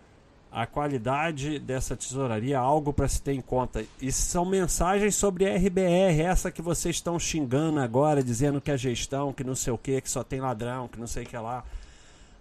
a 0.50 0.66
qualidade 0.66 1.58
dessa 1.58 1.94
tesouraria 1.94 2.58
algo 2.58 2.92
para 2.92 3.06
se 3.06 3.20
ter 3.20 3.32
em 3.32 3.40
conta. 3.40 3.84
E 4.00 4.10
são 4.10 4.44
mensagens 4.44 5.14
sobre 5.14 5.44
RBR, 5.44 6.22
essa 6.22 6.50
que 6.50 6.62
vocês 6.62 6.96
estão 6.96 7.18
xingando 7.18 7.80
agora, 7.80 8.22
dizendo 8.22 8.60
que 8.60 8.70
é 8.70 8.76
gestão, 8.76 9.32
que 9.32 9.44
não 9.44 9.54
sei 9.54 9.72
o 9.72 9.78
que, 9.78 10.00
que 10.00 10.10
só 10.10 10.24
tem 10.24 10.40
ladrão, 10.40 10.88
que 10.88 10.98
não 10.98 11.06
sei 11.06 11.24
o 11.24 11.26
que 11.26 11.36
lá. 11.36 11.64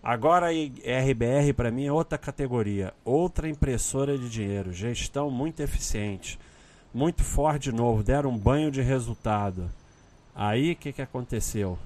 Agora 0.01 0.47
RBR 0.51 1.53
para 1.53 1.69
mim 1.69 1.85
é 1.85 1.91
outra 1.91 2.17
categoria, 2.17 2.93
outra 3.03 3.49
impressora 3.49 4.17
de 4.17 4.29
dinheiro, 4.29 4.71
gestão 4.71 5.29
muito 5.29 5.59
eficiente, 5.61 6.39
muito 6.93 7.23
forte 7.23 7.71
de 7.71 7.75
novo, 7.75 8.03
deram 8.03 8.29
um 8.29 8.37
banho 8.37 8.71
de 8.71 8.81
resultado. 8.81 9.69
Aí 10.33 10.71
o 10.71 10.75
que, 10.75 10.93
que 10.93 11.01
aconteceu? 11.01 11.77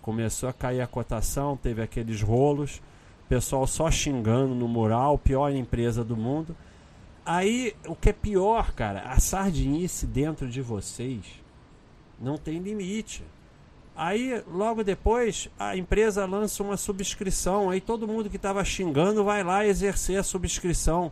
Começou 0.00 0.48
a 0.48 0.52
cair 0.52 0.80
a 0.80 0.86
cotação, 0.86 1.56
teve 1.56 1.82
aqueles 1.82 2.22
rolos 2.22 2.80
pessoal 3.28 3.66
só 3.66 3.90
xingando 3.90 4.54
no 4.54 4.68
mural, 4.68 5.18
pior 5.18 5.50
empresa 5.52 6.04
do 6.04 6.16
mundo. 6.16 6.56
Aí, 7.24 7.74
o 7.86 7.96
que 7.96 8.10
é 8.10 8.12
pior, 8.12 8.72
cara, 8.72 9.00
a 9.00 9.18
sardinice 9.18 10.06
dentro 10.06 10.48
de 10.48 10.62
vocês 10.62 11.24
não 12.20 12.36
tem 12.36 12.58
limite. 12.58 13.24
Aí, 13.96 14.42
logo 14.46 14.84
depois, 14.84 15.48
a 15.58 15.76
empresa 15.76 16.26
lança 16.26 16.62
uma 16.62 16.76
subscrição. 16.76 17.70
Aí 17.70 17.80
todo 17.80 18.06
mundo 18.06 18.28
que 18.28 18.36
estava 18.36 18.64
xingando 18.64 19.24
vai 19.24 19.42
lá 19.42 19.66
exercer 19.66 20.18
a 20.18 20.22
subscrição. 20.22 21.10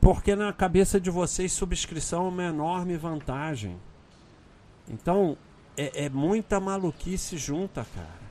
Porque 0.00 0.34
na 0.34 0.52
cabeça 0.52 1.00
de 1.00 1.10
vocês, 1.10 1.52
subscrição 1.52 2.26
é 2.26 2.28
uma 2.28 2.44
enorme 2.44 2.96
vantagem. 2.96 3.76
Então, 4.88 5.36
é, 5.76 6.04
é 6.04 6.08
muita 6.08 6.60
maluquice 6.60 7.36
junta, 7.36 7.86
cara. 7.94 8.22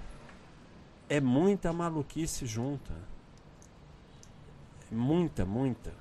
É 1.10 1.20
muita 1.20 1.74
maluquice 1.74 2.46
junta. 2.46 2.94
Muita, 4.92 5.46
muita. 5.46 5.94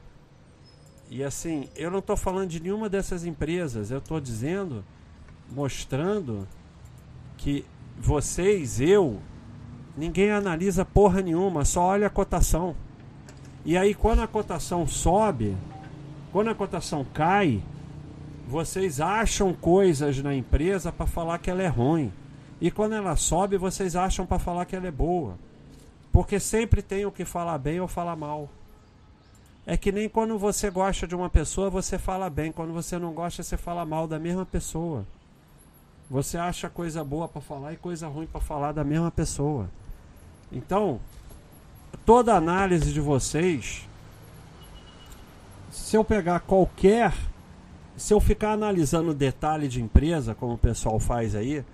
E 1.09 1.23
assim, 1.23 1.69
eu 1.77 1.91
não 1.91 2.01
estou 2.01 2.17
falando 2.17 2.49
de 2.49 2.61
nenhuma 2.61 2.89
dessas 2.89 3.25
empresas, 3.25 3.91
eu 3.91 3.99
estou 3.99 4.21
dizendo, 4.21 4.85
mostrando 5.51 6.47
que 7.37 7.65
vocês, 7.99 8.81
eu, 8.81 9.21
ninguém 9.97 10.31
analisa 10.31 10.85
porra 10.85 11.21
nenhuma, 11.21 11.65
só 11.65 11.83
olha 11.83 12.07
a 12.07 12.11
cotação. 12.11 12.75
E 13.65 13.77
aí 13.77 13.95
quando 13.95 14.23
a 14.23 14.27
cotação 14.27 14.87
sobe, 14.87 15.57
quando 16.33 16.49
a 16.49 16.55
cotação 16.55 17.05
cai, 17.13 17.63
vocês 18.47 19.01
acham 19.01 19.53
coisas 19.53 20.21
na 20.23 20.35
empresa 20.35 20.91
para 20.91 21.07
falar 21.07 21.39
que 21.39 21.51
ela 21.51 21.63
é 21.63 21.69
ruim. 21.69 22.13
E 22.61 22.71
quando 22.71 22.95
ela 22.95 23.17
sobe, 23.17 23.57
vocês 23.57 23.95
acham 23.95 24.27
para 24.27 24.39
falar 24.39 24.65
que 24.65 24.75
ela 24.75 24.89
é 24.89 24.91
boa. 24.91 25.39
Porque 26.13 26.41
sempre 26.41 26.83
tem 26.83 27.07
o 27.07 27.13
que 27.13 27.25
falar 27.25 27.59
bem 27.59 27.81
ou 27.81 27.89
falar 27.89 28.17
mal. 28.17 28.49
É 29.67 29.77
que 29.77 29.93
nem 29.93 30.09
quando 30.09 30.39
você 30.39 30.71
gosta 30.71 31.07
de 31.07 31.15
uma 31.15 31.29
pessoa, 31.29 31.71
você 31.71 31.99
fala 31.99 32.31
bem. 32.31 32.51
Quando 32.51 32.73
você 32.73 32.99
não 32.99 33.13
gosta, 33.13 33.43
você 33.43 33.57
fala 33.57 33.85
mal 33.85 34.07
da 34.07 34.19
mesma 34.19 34.47
pessoa. 34.47 35.07
Você 36.11 36.37
acha 36.37 36.69
coisa 36.69 37.05
boa 37.05 37.29
para 37.29 37.41
falar 37.41 37.73
e 37.73 37.77
coisa 37.77 38.09
ruim 38.09 38.27
para 38.27 38.41
falar 38.41 38.73
da 38.73 38.83
mesma 38.83 39.11
pessoa. 39.11 39.71
Então, 40.51 40.99
toda 42.05 42.35
análise 42.35 42.93
de 42.93 43.01
vocês, 43.01 43.89
se 45.71 45.97
eu 45.97 46.05
pegar 46.05 46.41
qualquer, 46.41 47.15
se 47.97 48.13
eu 48.13 48.19
ficar 48.19 48.53
analisando 48.53 49.15
detalhe 49.15 49.69
de 49.69 49.81
empresa, 49.81 50.35
como 50.35 50.55
o 50.55 50.59
pessoal 50.59 50.99
faz 50.99 51.37
aí, 51.37 51.65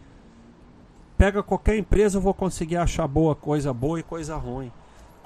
pega 1.17 1.43
qualquer 1.43 1.79
empresa, 1.79 2.19
eu 2.19 2.23
vou 2.23 2.35
conseguir 2.35 2.77
achar 2.77 3.07
boa 3.07 3.35
coisa 3.35 3.73
boa 3.73 3.99
e 3.99 4.03
coisa 4.03 4.37
ruim. 4.37 4.71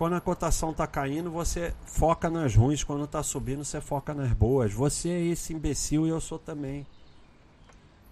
Quando 0.00 0.14
a 0.14 0.20
cotação 0.22 0.70
está 0.70 0.86
caindo, 0.86 1.30
você 1.30 1.74
foca 1.84 2.30
nas 2.30 2.54
ruins. 2.54 2.82
Quando 2.82 3.04
está 3.04 3.22
subindo, 3.22 3.62
você 3.62 3.82
foca 3.82 4.14
nas 4.14 4.32
boas. 4.32 4.72
Você 4.72 5.10
é 5.10 5.20
esse 5.26 5.52
imbecil 5.52 6.06
e 6.06 6.08
eu 6.08 6.18
sou 6.22 6.38
também. 6.38 6.86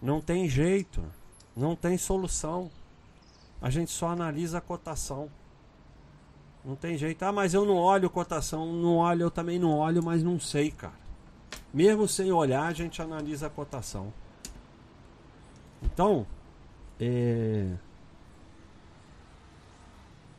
Não 0.02 0.20
tem 0.20 0.46
jeito. 0.50 1.02
Não 1.56 1.74
tem 1.74 1.96
solução. 1.96 2.70
A 3.58 3.70
gente 3.70 3.90
só 3.90 4.08
analisa 4.10 4.58
a 4.58 4.60
cotação. 4.60 5.30
Não 6.62 6.76
tem 6.76 6.98
jeito. 6.98 7.22
Ah, 7.22 7.32
mas 7.32 7.54
eu 7.54 7.64
não 7.64 7.76
olho 7.76 8.10
cotação. 8.10 8.70
Não 8.70 8.96
olho, 8.96 9.22
eu 9.22 9.30
também 9.30 9.58
não 9.58 9.74
olho, 9.74 10.02
mas 10.04 10.22
não 10.22 10.38
sei, 10.38 10.70
cara. 10.70 10.92
Mesmo 11.72 12.06
sem 12.06 12.30
olhar, 12.30 12.66
a 12.66 12.72
gente 12.74 13.00
analisa 13.00 13.46
a 13.46 13.50
cotação. 13.50 14.12
Então, 15.82 16.26
é... 17.00 17.72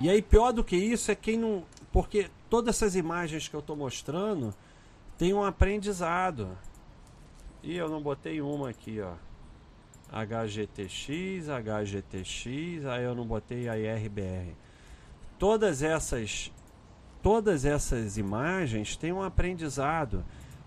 E 0.01 0.09
aí, 0.09 0.21
pior 0.21 0.53
do 0.53 0.63
que 0.63 0.77
isso 0.77 1.12
é 1.12 1.15
quem 1.15 1.38
não. 1.38 1.63
Porque 1.91 2.29
todas 2.49 2.75
essas 2.75 2.95
imagens 2.95 3.47
que 3.47 3.55
eu 3.55 3.59
estou 3.59 3.75
mostrando 3.75 4.53
tem 5.17 5.33
um 5.33 5.43
aprendizado. 5.43 6.57
E 7.62 7.75
eu 7.75 7.89
não 7.89 8.01
botei 8.01 8.41
uma 8.41 8.69
aqui, 8.69 9.01
ó. 9.01 9.13
HGTX, 10.12 11.49
HGTX, 11.49 12.85
aí 12.85 13.03
eu 13.03 13.13
não 13.13 13.25
botei 13.25 13.67
a 13.67 13.77
IRBR. 13.77 14.55
Todas 15.38 15.83
essas 15.83 16.51
todas 17.21 17.65
essas 17.65 18.17
imagens 18.17 18.95
têm 18.95 19.12
um 19.12 19.21
aprendizado. 19.21 20.23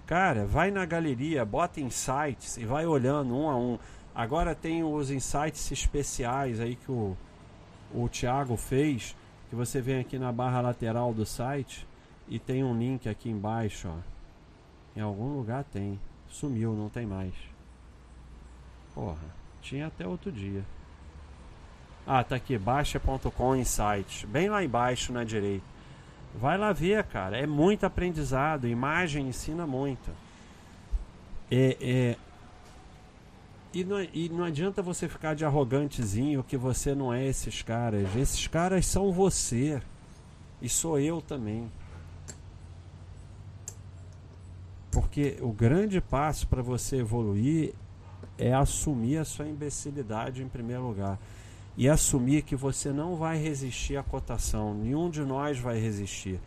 Cara, 0.07 0.45
vai 0.45 0.71
na 0.71 0.85
galeria, 0.85 1.45
bota 1.45 1.81
insights 1.81 2.59
e 2.59 2.67
vai 2.67 2.85
olhando 2.85 3.35
um 3.35 3.49
a 3.49 3.57
um. 3.57 3.79
Agora 4.15 4.55
tem 4.55 4.85
os 4.85 5.11
insights 5.11 5.71
especiais 5.71 6.61
aí 6.61 6.77
que 6.77 6.93
o, 6.93 7.17
o 7.95 8.09
Thiago 8.11 8.57
fez 8.57 9.17
que 9.53 9.57
você 9.57 9.83
vem 9.83 10.01
aqui 10.01 10.19
na 10.19 10.33
barra 10.33 10.63
lateral 10.63 11.13
do 11.13 11.27
site 11.27 11.87
e 12.27 12.39
tem 12.39 12.65
um 12.65 12.75
link 12.75 13.07
aqui 13.07 13.29
embaixo, 13.29 13.87
ó. 13.87 13.99
Em 14.97 15.03
algum 15.03 15.37
lugar 15.37 15.63
tem. 15.65 16.01
Sumiu, 16.27 16.73
não 16.73 16.89
tem 16.89 17.05
mais. 17.05 17.35
Porra, 18.95 19.21
tinha 19.61 19.89
até 19.89 20.07
outro 20.07 20.33
dia. 20.33 20.65
Ah, 22.07 22.25
tá 22.25 22.37
aqui, 22.37 22.57
baixa.com 22.57 23.55
insights. 23.55 24.25
Bem 24.25 24.49
lá 24.49 24.65
embaixo 24.65 25.13
na 25.13 25.23
direita. 25.23 25.67
Vai 26.35 26.57
lá 26.57 26.73
ver, 26.73 27.05
cara. 27.05 27.37
É 27.37 27.47
muito 27.47 27.85
aprendizado. 27.85 28.67
Imagem 28.67 29.29
ensina 29.29 29.67
muito. 29.67 30.11
É, 31.51 31.77
é, 31.79 32.17
e 33.75 33.85
não, 33.85 34.03
e 34.03 34.29
não 34.29 34.45
adianta 34.45 34.83
você 34.83 35.09
ficar 35.09 35.35
de 35.35 35.45
arrogantezinho 35.45 36.45
que 36.45 36.57
você 36.57 36.95
não 36.95 37.13
é 37.13 37.27
esses 37.27 37.63
caras. 37.63 38.15
Esses 38.15 38.47
caras 38.47 38.85
são 38.85 39.11
você. 39.13 39.81
E 40.61 40.69
sou 40.69 40.99
eu 40.99 41.23
também. 41.23 41.71
Porque 44.91 45.39
o 45.41 45.51
grande 45.51 46.01
passo 46.03 46.47
para 46.47 46.61
você 46.61 46.97
evoluir 46.97 47.73
é 48.37 48.53
assumir 48.53 49.17
a 49.17 49.25
sua 49.25 49.49
imbecilidade 49.49 50.43
em 50.43 50.49
primeiro 50.49 50.87
lugar. 50.87 51.19
E 51.75 51.89
assumir 51.89 52.43
que 52.43 52.55
você 52.55 52.93
não 52.93 53.17
vai 53.17 53.39
resistir 53.39 53.97
à 53.97 54.03
cotação. 54.03 54.75
Nenhum 54.75 55.09
de 55.09 55.23
nós 55.23 55.59
vai 55.59 55.81
resistir. 55.81 56.39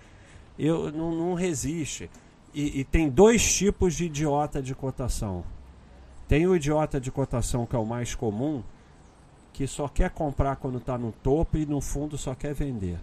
Eu 0.59 0.91
não, 0.91 1.15
não 1.15 1.33
resiste. 1.33 2.07
E, 2.53 2.81
e 2.81 2.83
tem 2.83 3.09
dois 3.09 3.55
tipos 3.55 3.95
de 3.95 4.05
idiota 4.05 4.61
de 4.61 4.75
cotação 4.75 5.43
tem 6.27 6.47
o 6.47 6.55
idiota 6.55 6.99
de 6.99 7.11
cotação 7.11 7.65
que 7.65 7.75
é 7.75 7.79
o 7.79 7.85
mais 7.85 8.15
comum, 8.15 8.63
que 9.53 9.67
só 9.67 9.87
quer 9.87 10.09
comprar 10.09 10.55
quando 10.57 10.79
está 10.79 10.97
no 10.97 11.11
topo 11.11 11.57
e 11.57 11.65
no 11.65 11.79
fundo 11.79 12.17
só 12.17 12.33
quer 12.35 12.53
vender. 12.53 12.99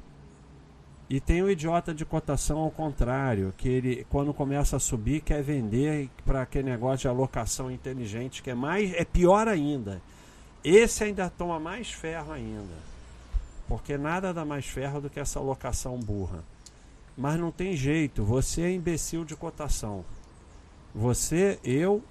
E 1.08 1.20
tem 1.20 1.42
o 1.42 1.50
idiota 1.50 1.92
de 1.94 2.04
cotação 2.04 2.58
ao 2.58 2.70
contrário, 2.70 3.52
que 3.56 3.68
ele 3.68 4.06
quando 4.08 4.32
começa 4.32 4.76
a 4.76 4.80
subir 4.80 5.20
quer 5.20 5.42
vender 5.42 6.08
para 6.24 6.42
aquele 6.42 6.70
negócio 6.70 7.00
de 7.00 7.08
alocação 7.08 7.70
inteligente, 7.70 8.42
que 8.42 8.50
é 8.50 8.54
mais 8.54 8.92
é 8.94 9.04
pior 9.04 9.46
ainda. 9.46 10.00
Esse 10.64 11.04
ainda 11.04 11.28
toma 11.28 11.58
mais 11.58 11.90
ferro 11.90 12.32
ainda. 12.32 12.92
Porque 13.68 13.96
nada 13.98 14.32
dá 14.32 14.44
mais 14.44 14.66
ferro 14.66 15.00
do 15.00 15.10
que 15.10 15.20
essa 15.20 15.38
alocação 15.38 15.98
burra. 15.98 16.44
Mas 17.16 17.38
não 17.38 17.50
tem 17.50 17.76
jeito, 17.76 18.24
você 18.24 18.62
é 18.62 18.72
imbecil 18.72 19.24
de 19.24 19.36
cotação. 19.36 20.04
Você, 20.94 21.58
eu 21.64 22.02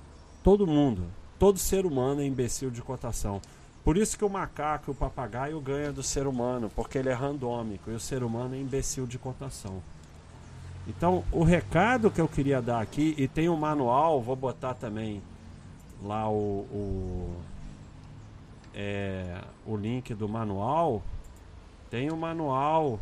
Todo 0.43 0.65
mundo, 0.65 1.03
todo 1.37 1.59
ser 1.59 1.85
humano 1.85 2.21
é 2.21 2.25
imbecil 2.25 2.71
de 2.71 2.81
cotação. 2.81 3.39
Por 3.83 3.95
isso 3.95 4.17
que 4.17 4.25
o 4.25 4.29
macaco 4.29 4.89
e 4.89 4.91
o 4.91 4.95
papagaio 4.95 5.61
ganham 5.61 5.93
do 5.93 6.01
ser 6.01 6.25
humano, 6.25 6.71
porque 6.75 6.97
ele 6.97 7.09
é 7.09 7.13
randômico 7.13 7.91
e 7.91 7.93
o 7.93 7.99
ser 7.99 8.23
humano 8.23 8.55
é 8.55 8.57
imbecil 8.57 9.05
de 9.05 9.19
cotação. 9.19 9.83
Então, 10.87 11.23
o 11.31 11.43
recado 11.43 12.09
que 12.09 12.19
eu 12.19 12.27
queria 12.27 12.59
dar 12.59 12.81
aqui, 12.81 13.13
e 13.19 13.27
tem 13.27 13.49
um 13.49 13.55
manual, 13.55 14.19
vou 14.19 14.35
botar 14.35 14.73
também 14.73 15.21
lá 16.01 16.27
o, 16.27 16.65
o, 16.71 17.35
é, 18.73 19.41
o 19.63 19.77
link 19.77 20.15
do 20.15 20.27
manual. 20.27 21.03
Tem 21.91 22.09
o 22.09 22.15
um 22.15 22.17
manual, 22.17 22.99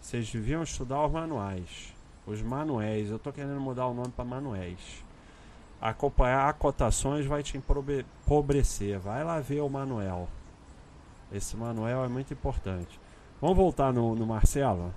vocês 0.00 0.30
deviam 0.30 0.62
estudar 0.62 1.04
os 1.04 1.12
manuais. 1.12 1.92
Os 2.26 2.40
manuéis, 2.40 3.10
eu 3.10 3.16
estou 3.16 3.34
querendo 3.34 3.60
mudar 3.60 3.86
o 3.86 3.92
nome 3.92 4.12
para 4.16 4.24
manuéis 4.24 5.09
acompanhar 5.80 6.52
cotações 6.54 7.24
vai 7.26 7.42
te 7.42 7.56
empobrecer. 7.56 8.98
Vai 8.98 9.24
lá 9.24 9.40
ver 9.40 9.60
o 9.60 9.68
Manuel. 9.68 10.28
Esse 11.32 11.56
Manuel 11.56 12.04
é 12.04 12.08
muito 12.08 12.32
importante. 12.32 13.00
Vamos 13.40 13.56
voltar 13.56 13.92
no, 13.92 14.14
no 14.14 14.26
Marcelo? 14.26 14.92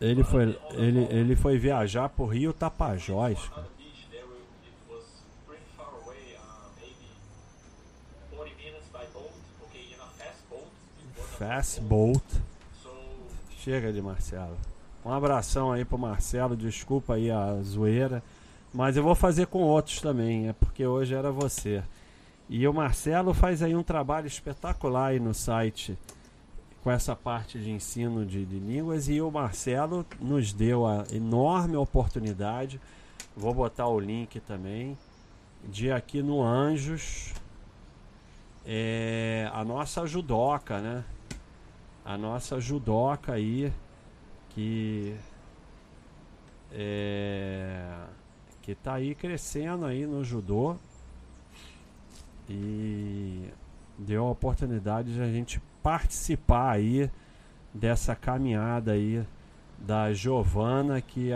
Ele 0.00 0.24
foi, 0.24 0.58
ele, 0.70 1.06
ele 1.10 1.36
foi 1.36 1.58
viajar 1.58 2.08
por 2.08 2.28
Rio 2.28 2.54
Tapajós. 2.54 3.48
Cara. 3.48 3.68
Fast 11.38 11.80
boat. 11.80 12.22
Chega 13.58 13.92
de 13.92 14.00
Marcelo. 14.00 14.56
Um 15.04 15.12
abração 15.12 15.72
aí 15.72 15.84
pro 15.84 15.96
Marcelo, 15.96 16.54
desculpa 16.54 17.14
aí 17.14 17.30
a 17.30 17.58
zoeira, 17.62 18.22
mas 18.72 18.96
eu 18.96 19.02
vou 19.02 19.14
fazer 19.14 19.46
com 19.46 19.62
outros 19.62 20.00
também, 20.00 20.48
é 20.48 20.52
porque 20.52 20.84
hoje 20.84 21.14
era 21.14 21.32
você. 21.32 21.82
E 22.48 22.66
o 22.68 22.74
Marcelo 22.74 23.32
faz 23.32 23.62
aí 23.62 23.74
um 23.74 23.82
trabalho 23.82 24.26
espetacular 24.26 25.06
aí 25.06 25.20
no 25.20 25.32
site 25.32 25.96
com 26.82 26.90
essa 26.90 27.14
parte 27.16 27.58
de 27.58 27.70
ensino 27.70 28.26
de, 28.26 28.44
de 28.44 28.58
línguas 28.58 29.08
e 29.08 29.20
o 29.20 29.30
Marcelo 29.30 30.04
nos 30.20 30.52
deu 30.52 30.86
a 30.86 31.04
enorme 31.12 31.76
oportunidade, 31.76 32.80
vou 33.36 33.54
botar 33.54 33.86
o 33.86 33.98
link 33.98 34.40
também, 34.40 34.98
de 35.64 35.90
aqui 35.90 36.22
no 36.22 36.42
Anjos, 36.42 37.32
é, 38.66 39.50
a 39.52 39.64
nossa 39.64 40.06
judoca, 40.06 40.78
né? 40.78 41.04
A 42.04 42.18
nossa 42.18 42.60
judoca 42.60 43.32
aí 43.32 43.72
que 44.50 45.16
é, 46.72 48.04
que 48.62 48.72
está 48.72 48.94
aí 48.94 49.14
crescendo 49.14 49.84
aí 49.84 50.06
no 50.06 50.22
judô 50.22 50.76
e 52.48 53.48
deu 53.98 54.26
a 54.26 54.30
oportunidade 54.30 55.14
de 55.14 55.20
a 55.20 55.30
gente 55.30 55.60
participar 55.82 56.72
aí 56.72 57.10
dessa 57.72 58.14
caminhada 58.14 58.92
aí 58.92 59.24
da 59.78 60.12
Giovana 60.12 61.00
que, 61.00 61.30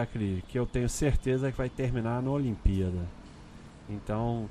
que 0.48 0.58
eu 0.58 0.66
tenho 0.66 0.88
certeza 0.88 1.50
que 1.50 1.58
vai 1.58 1.68
terminar 1.68 2.22
na 2.22 2.30
Olimpíada. 2.30 3.06
Então, 3.88 4.48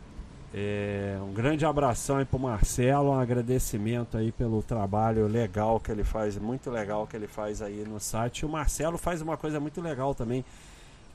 é, 0.56 1.18
um 1.20 1.34
grande 1.34 1.66
abração 1.66 2.18
aí 2.18 2.26
pro 2.26 2.38
Marcelo, 2.38 3.10
um 3.10 3.20
agradecimento 3.20 4.16
aí 4.16 4.32
pelo 4.32 4.62
trabalho 4.62 5.26
legal 5.26 5.80
que 5.80 5.91
ele 5.91 6.04
faz, 6.04 6.38
muito 6.38 6.70
legal 6.70 7.08
que 7.08 7.16
ele 7.16 7.28
faz 7.28 7.60
aí 7.60 7.84
no 7.88 7.99
site. 7.99 8.45
O 8.45 8.49
Marcelo 8.49 8.99
faz 8.99 9.20
uma 9.20 9.36
coisa 9.36 9.60
muito 9.60 9.82
legal 9.82 10.14
também, 10.14 10.45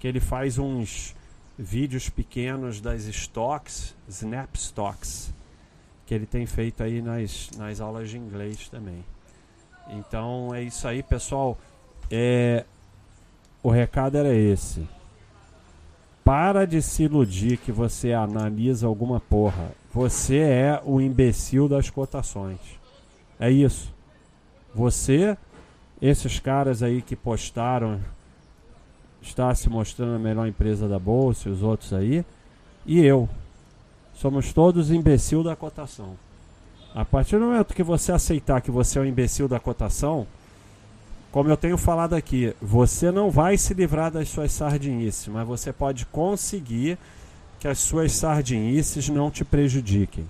que 0.01 0.09
ele 0.09 0.19
faz 0.19 0.59
uns 0.59 1.15
vídeos 1.57 2.09
pequenos 2.09 2.81
das 2.81 3.05
stocks, 3.05 3.95
snap 4.09 4.53
stocks, 4.57 5.33
que 6.05 6.15
ele 6.15 6.27
tem 6.27 6.45
feito 6.45 6.83
aí 6.83 7.01
nas, 7.01 7.51
nas 7.57 7.81
aulas 7.81 8.11
de 8.11 8.19
inglês 8.19 8.69
também. 8.69 9.05
Então 9.89 10.53
é 10.53 10.63
isso 10.63 10.87
aí, 10.89 11.01
pessoal. 11.01 11.57
É, 12.11 12.65
o 13.63 13.71
recado 13.71 14.19
era 14.19 14.35
esse. 14.35 14.98
Para 16.29 16.67
de 16.67 16.83
se 16.83 17.05
iludir 17.05 17.57
que 17.57 17.73
você 17.73 18.13
analisa 18.13 18.87
alguma 18.87 19.19
porra. 19.19 19.71
Você 19.95 20.37
é 20.37 20.79
o 20.85 21.01
imbecil 21.01 21.67
das 21.67 21.89
cotações. 21.89 22.59
É 23.41 23.51
isso. 23.51 23.91
Você, 24.75 25.39
esses 26.03 26.39
caras 26.39 26.83
aí 26.83 27.01
que 27.01 27.17
postaram, 27.17 27.99
está 29.23 29.55
se 29.55 29.71
mostrando 29.71 30.17
a 30.17 30.19
melhor 30.19 30.47
empresa 30.47 30.87
da 30.87 30.99
bolsa 30.99 31.49
os 31.49 31.63
outros 31.63 31.95
aí, 31.95 32.23
e 32.85 33.01
eu. 33.01 33.27
Somos 34.13 34.53
todos 34.53 34.91
imbecil 34.91 35.43
da 35.43 35.57
cotação. 35.57 36.15
A 36.95 37.07
partir 37.07 37.39
do 37.39 37.47
momento 37.47 37.75
que 37.75 37.83
você 37.83 38.13
aceitar 38.13 38.61
que 38.61 38.71
você 38.71 38.99
é 38.99 39.01
o 39.03 39.07
imbecil 39.07 39.49
da 39.49 39.59
cotação, 39.59 40.27
como 41.31 41.51
eu 41.51 41.57
tenho 41.57 41.77
falado 41.77 42.15
aqui, 42.15 42.55
você 42.61 43.11
não 43.11 43.31
vai 43.31 43.59
se 43.59 43.75
livrar 43.75 44.11
das 44.11 44.29
suas 44.29 44.53
sardinices, 44.53 45.29
mas 45.29 45.47
você 45.47 45.73
pode 45.73 46.07
conseguir 46.07 46.99
que 47.61 47.69
as 47.69 47.79
suas 47.79 48.13
sardinices 48.13 49.09
não 49.09 49.31
te 49.31 49.45
prejudiquem. 49.45 50.27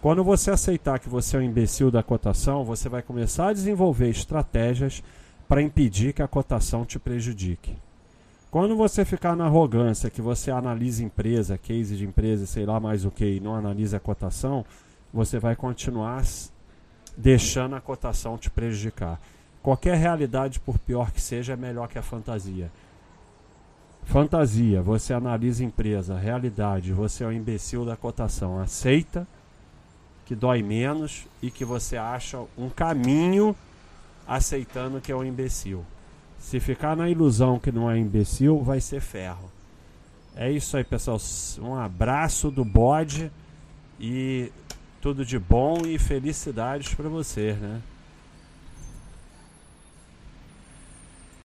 Quando 0.00 0.22
você 0.22 0.50
aceitar 0.50 1.00
que 1.00 1.08
você 1.08 1.36
é 1.36 1.40
o 1.40 1.42
imbecil 1.42 1.90
da 1.90 2.02
cotação, 2.02 2.64
você 2.64 2.88
vai 2.88 3.02
começar 3.02 3.48
a 3.48 3.52
desenvolver 3.52 4.08
estratégias 4.08 5.02
para 5.48 5.60
impedir 5.60 6.12
que 6.12 6.22
a 6.22 6.28
cotação 6.28 6.84
te 6.84 6.98
prejudique. 6.98 7.76
Quando 8.50 8.76
você 8.76 9.04
ficar 9.04 9.36
na 9.36 9.46
arrogância 9.46 10.08
que 10.08 10.22
você 10.22 10.50
analisa 10.50 11.04
empresa, 11.04 11.58
case 11.58 11.96
de 11.96 12.06
empresa, 12.06 12.46
sei 12.46 12.64
lá 12.64 12.78
mais 12.80 13.04
o 13.04 13.10
que, 13.10 13.24
e 13.24 13.40
não 13.40 13.54
analisa 13.54 13.98
a 13.98 14.00
cotação, 14.00 14.64
você 15.12 15.38
vai 15.38 15.56
continuar 15.56 16.22
deixando 17.16 17.74
a 17.74 17.80
cotação 17.80 18.38
te 18.38 18.48
prejudicar. 18.48 19.20
Qualquer 19.62 19.96
realidade, 19.96 20.60
por 20.60 20.78
pior 20.78 21.10
que 21.10 21.20
seja, 21.20 21.52
é 21.52 21.56
melhor 21.56 21.88
que 21.88 21.98
a 21.98 22.02
fantasia. 22.02 22.70
Fantasia, 24.04 24.80
você 24.80 25.12
analisa 25.12 25.62
empresa, 25.62 26.16
realidade, 26.16 26.92
você 26.92 27.24
é 27.24 27.26
o 27.26 27.32
imbecil 27.32 27.84
da 27.84 27.96
cotação. 27.96 28.58
Aceita 28.58 29.26
que 30.24 30.34
dói 30.34 30.62
menos 30.62 31.26
e 31.42 31.50
que 31.50 31.64
você 31.64 31.96
acha 31.96 32.42
um 32.56 32.70
caminho 32.70 33.54
aceitando 34.26 35.00
que 35.00 35.10
é 35.10 35.16
um 35.16 35.24
imbecil. 35.24 35.84
Se 36.38 36.60
ficar 36.60 36.96
na 36.96 37.10
ilusão 37.10 37.58
que 37.58 37.72
não 37.72 37.90
é 37.90 37.98
imbecil, 37.98 38.62
vai 38.62 38.80
ser 38.80 39.00
ferro. 39.00 39.50
É 40.36 40.50
isso 40.50 40.76
aí, 40.76 40.84
pessoal. 40.84 41.18
Um 41.60 41.74
abraço 41.74 42.50
do 42.50 42.64
bode 42.64 43.30
e 43.98 44.52
tudo 45.00 45.24
de 45.24 45.38
bom 45.38 45.82
e 45.84 45.98
felicidades 45.98 46.94
para 46.94 47.08
você, 47.08 47.54
né? 47.54 47.80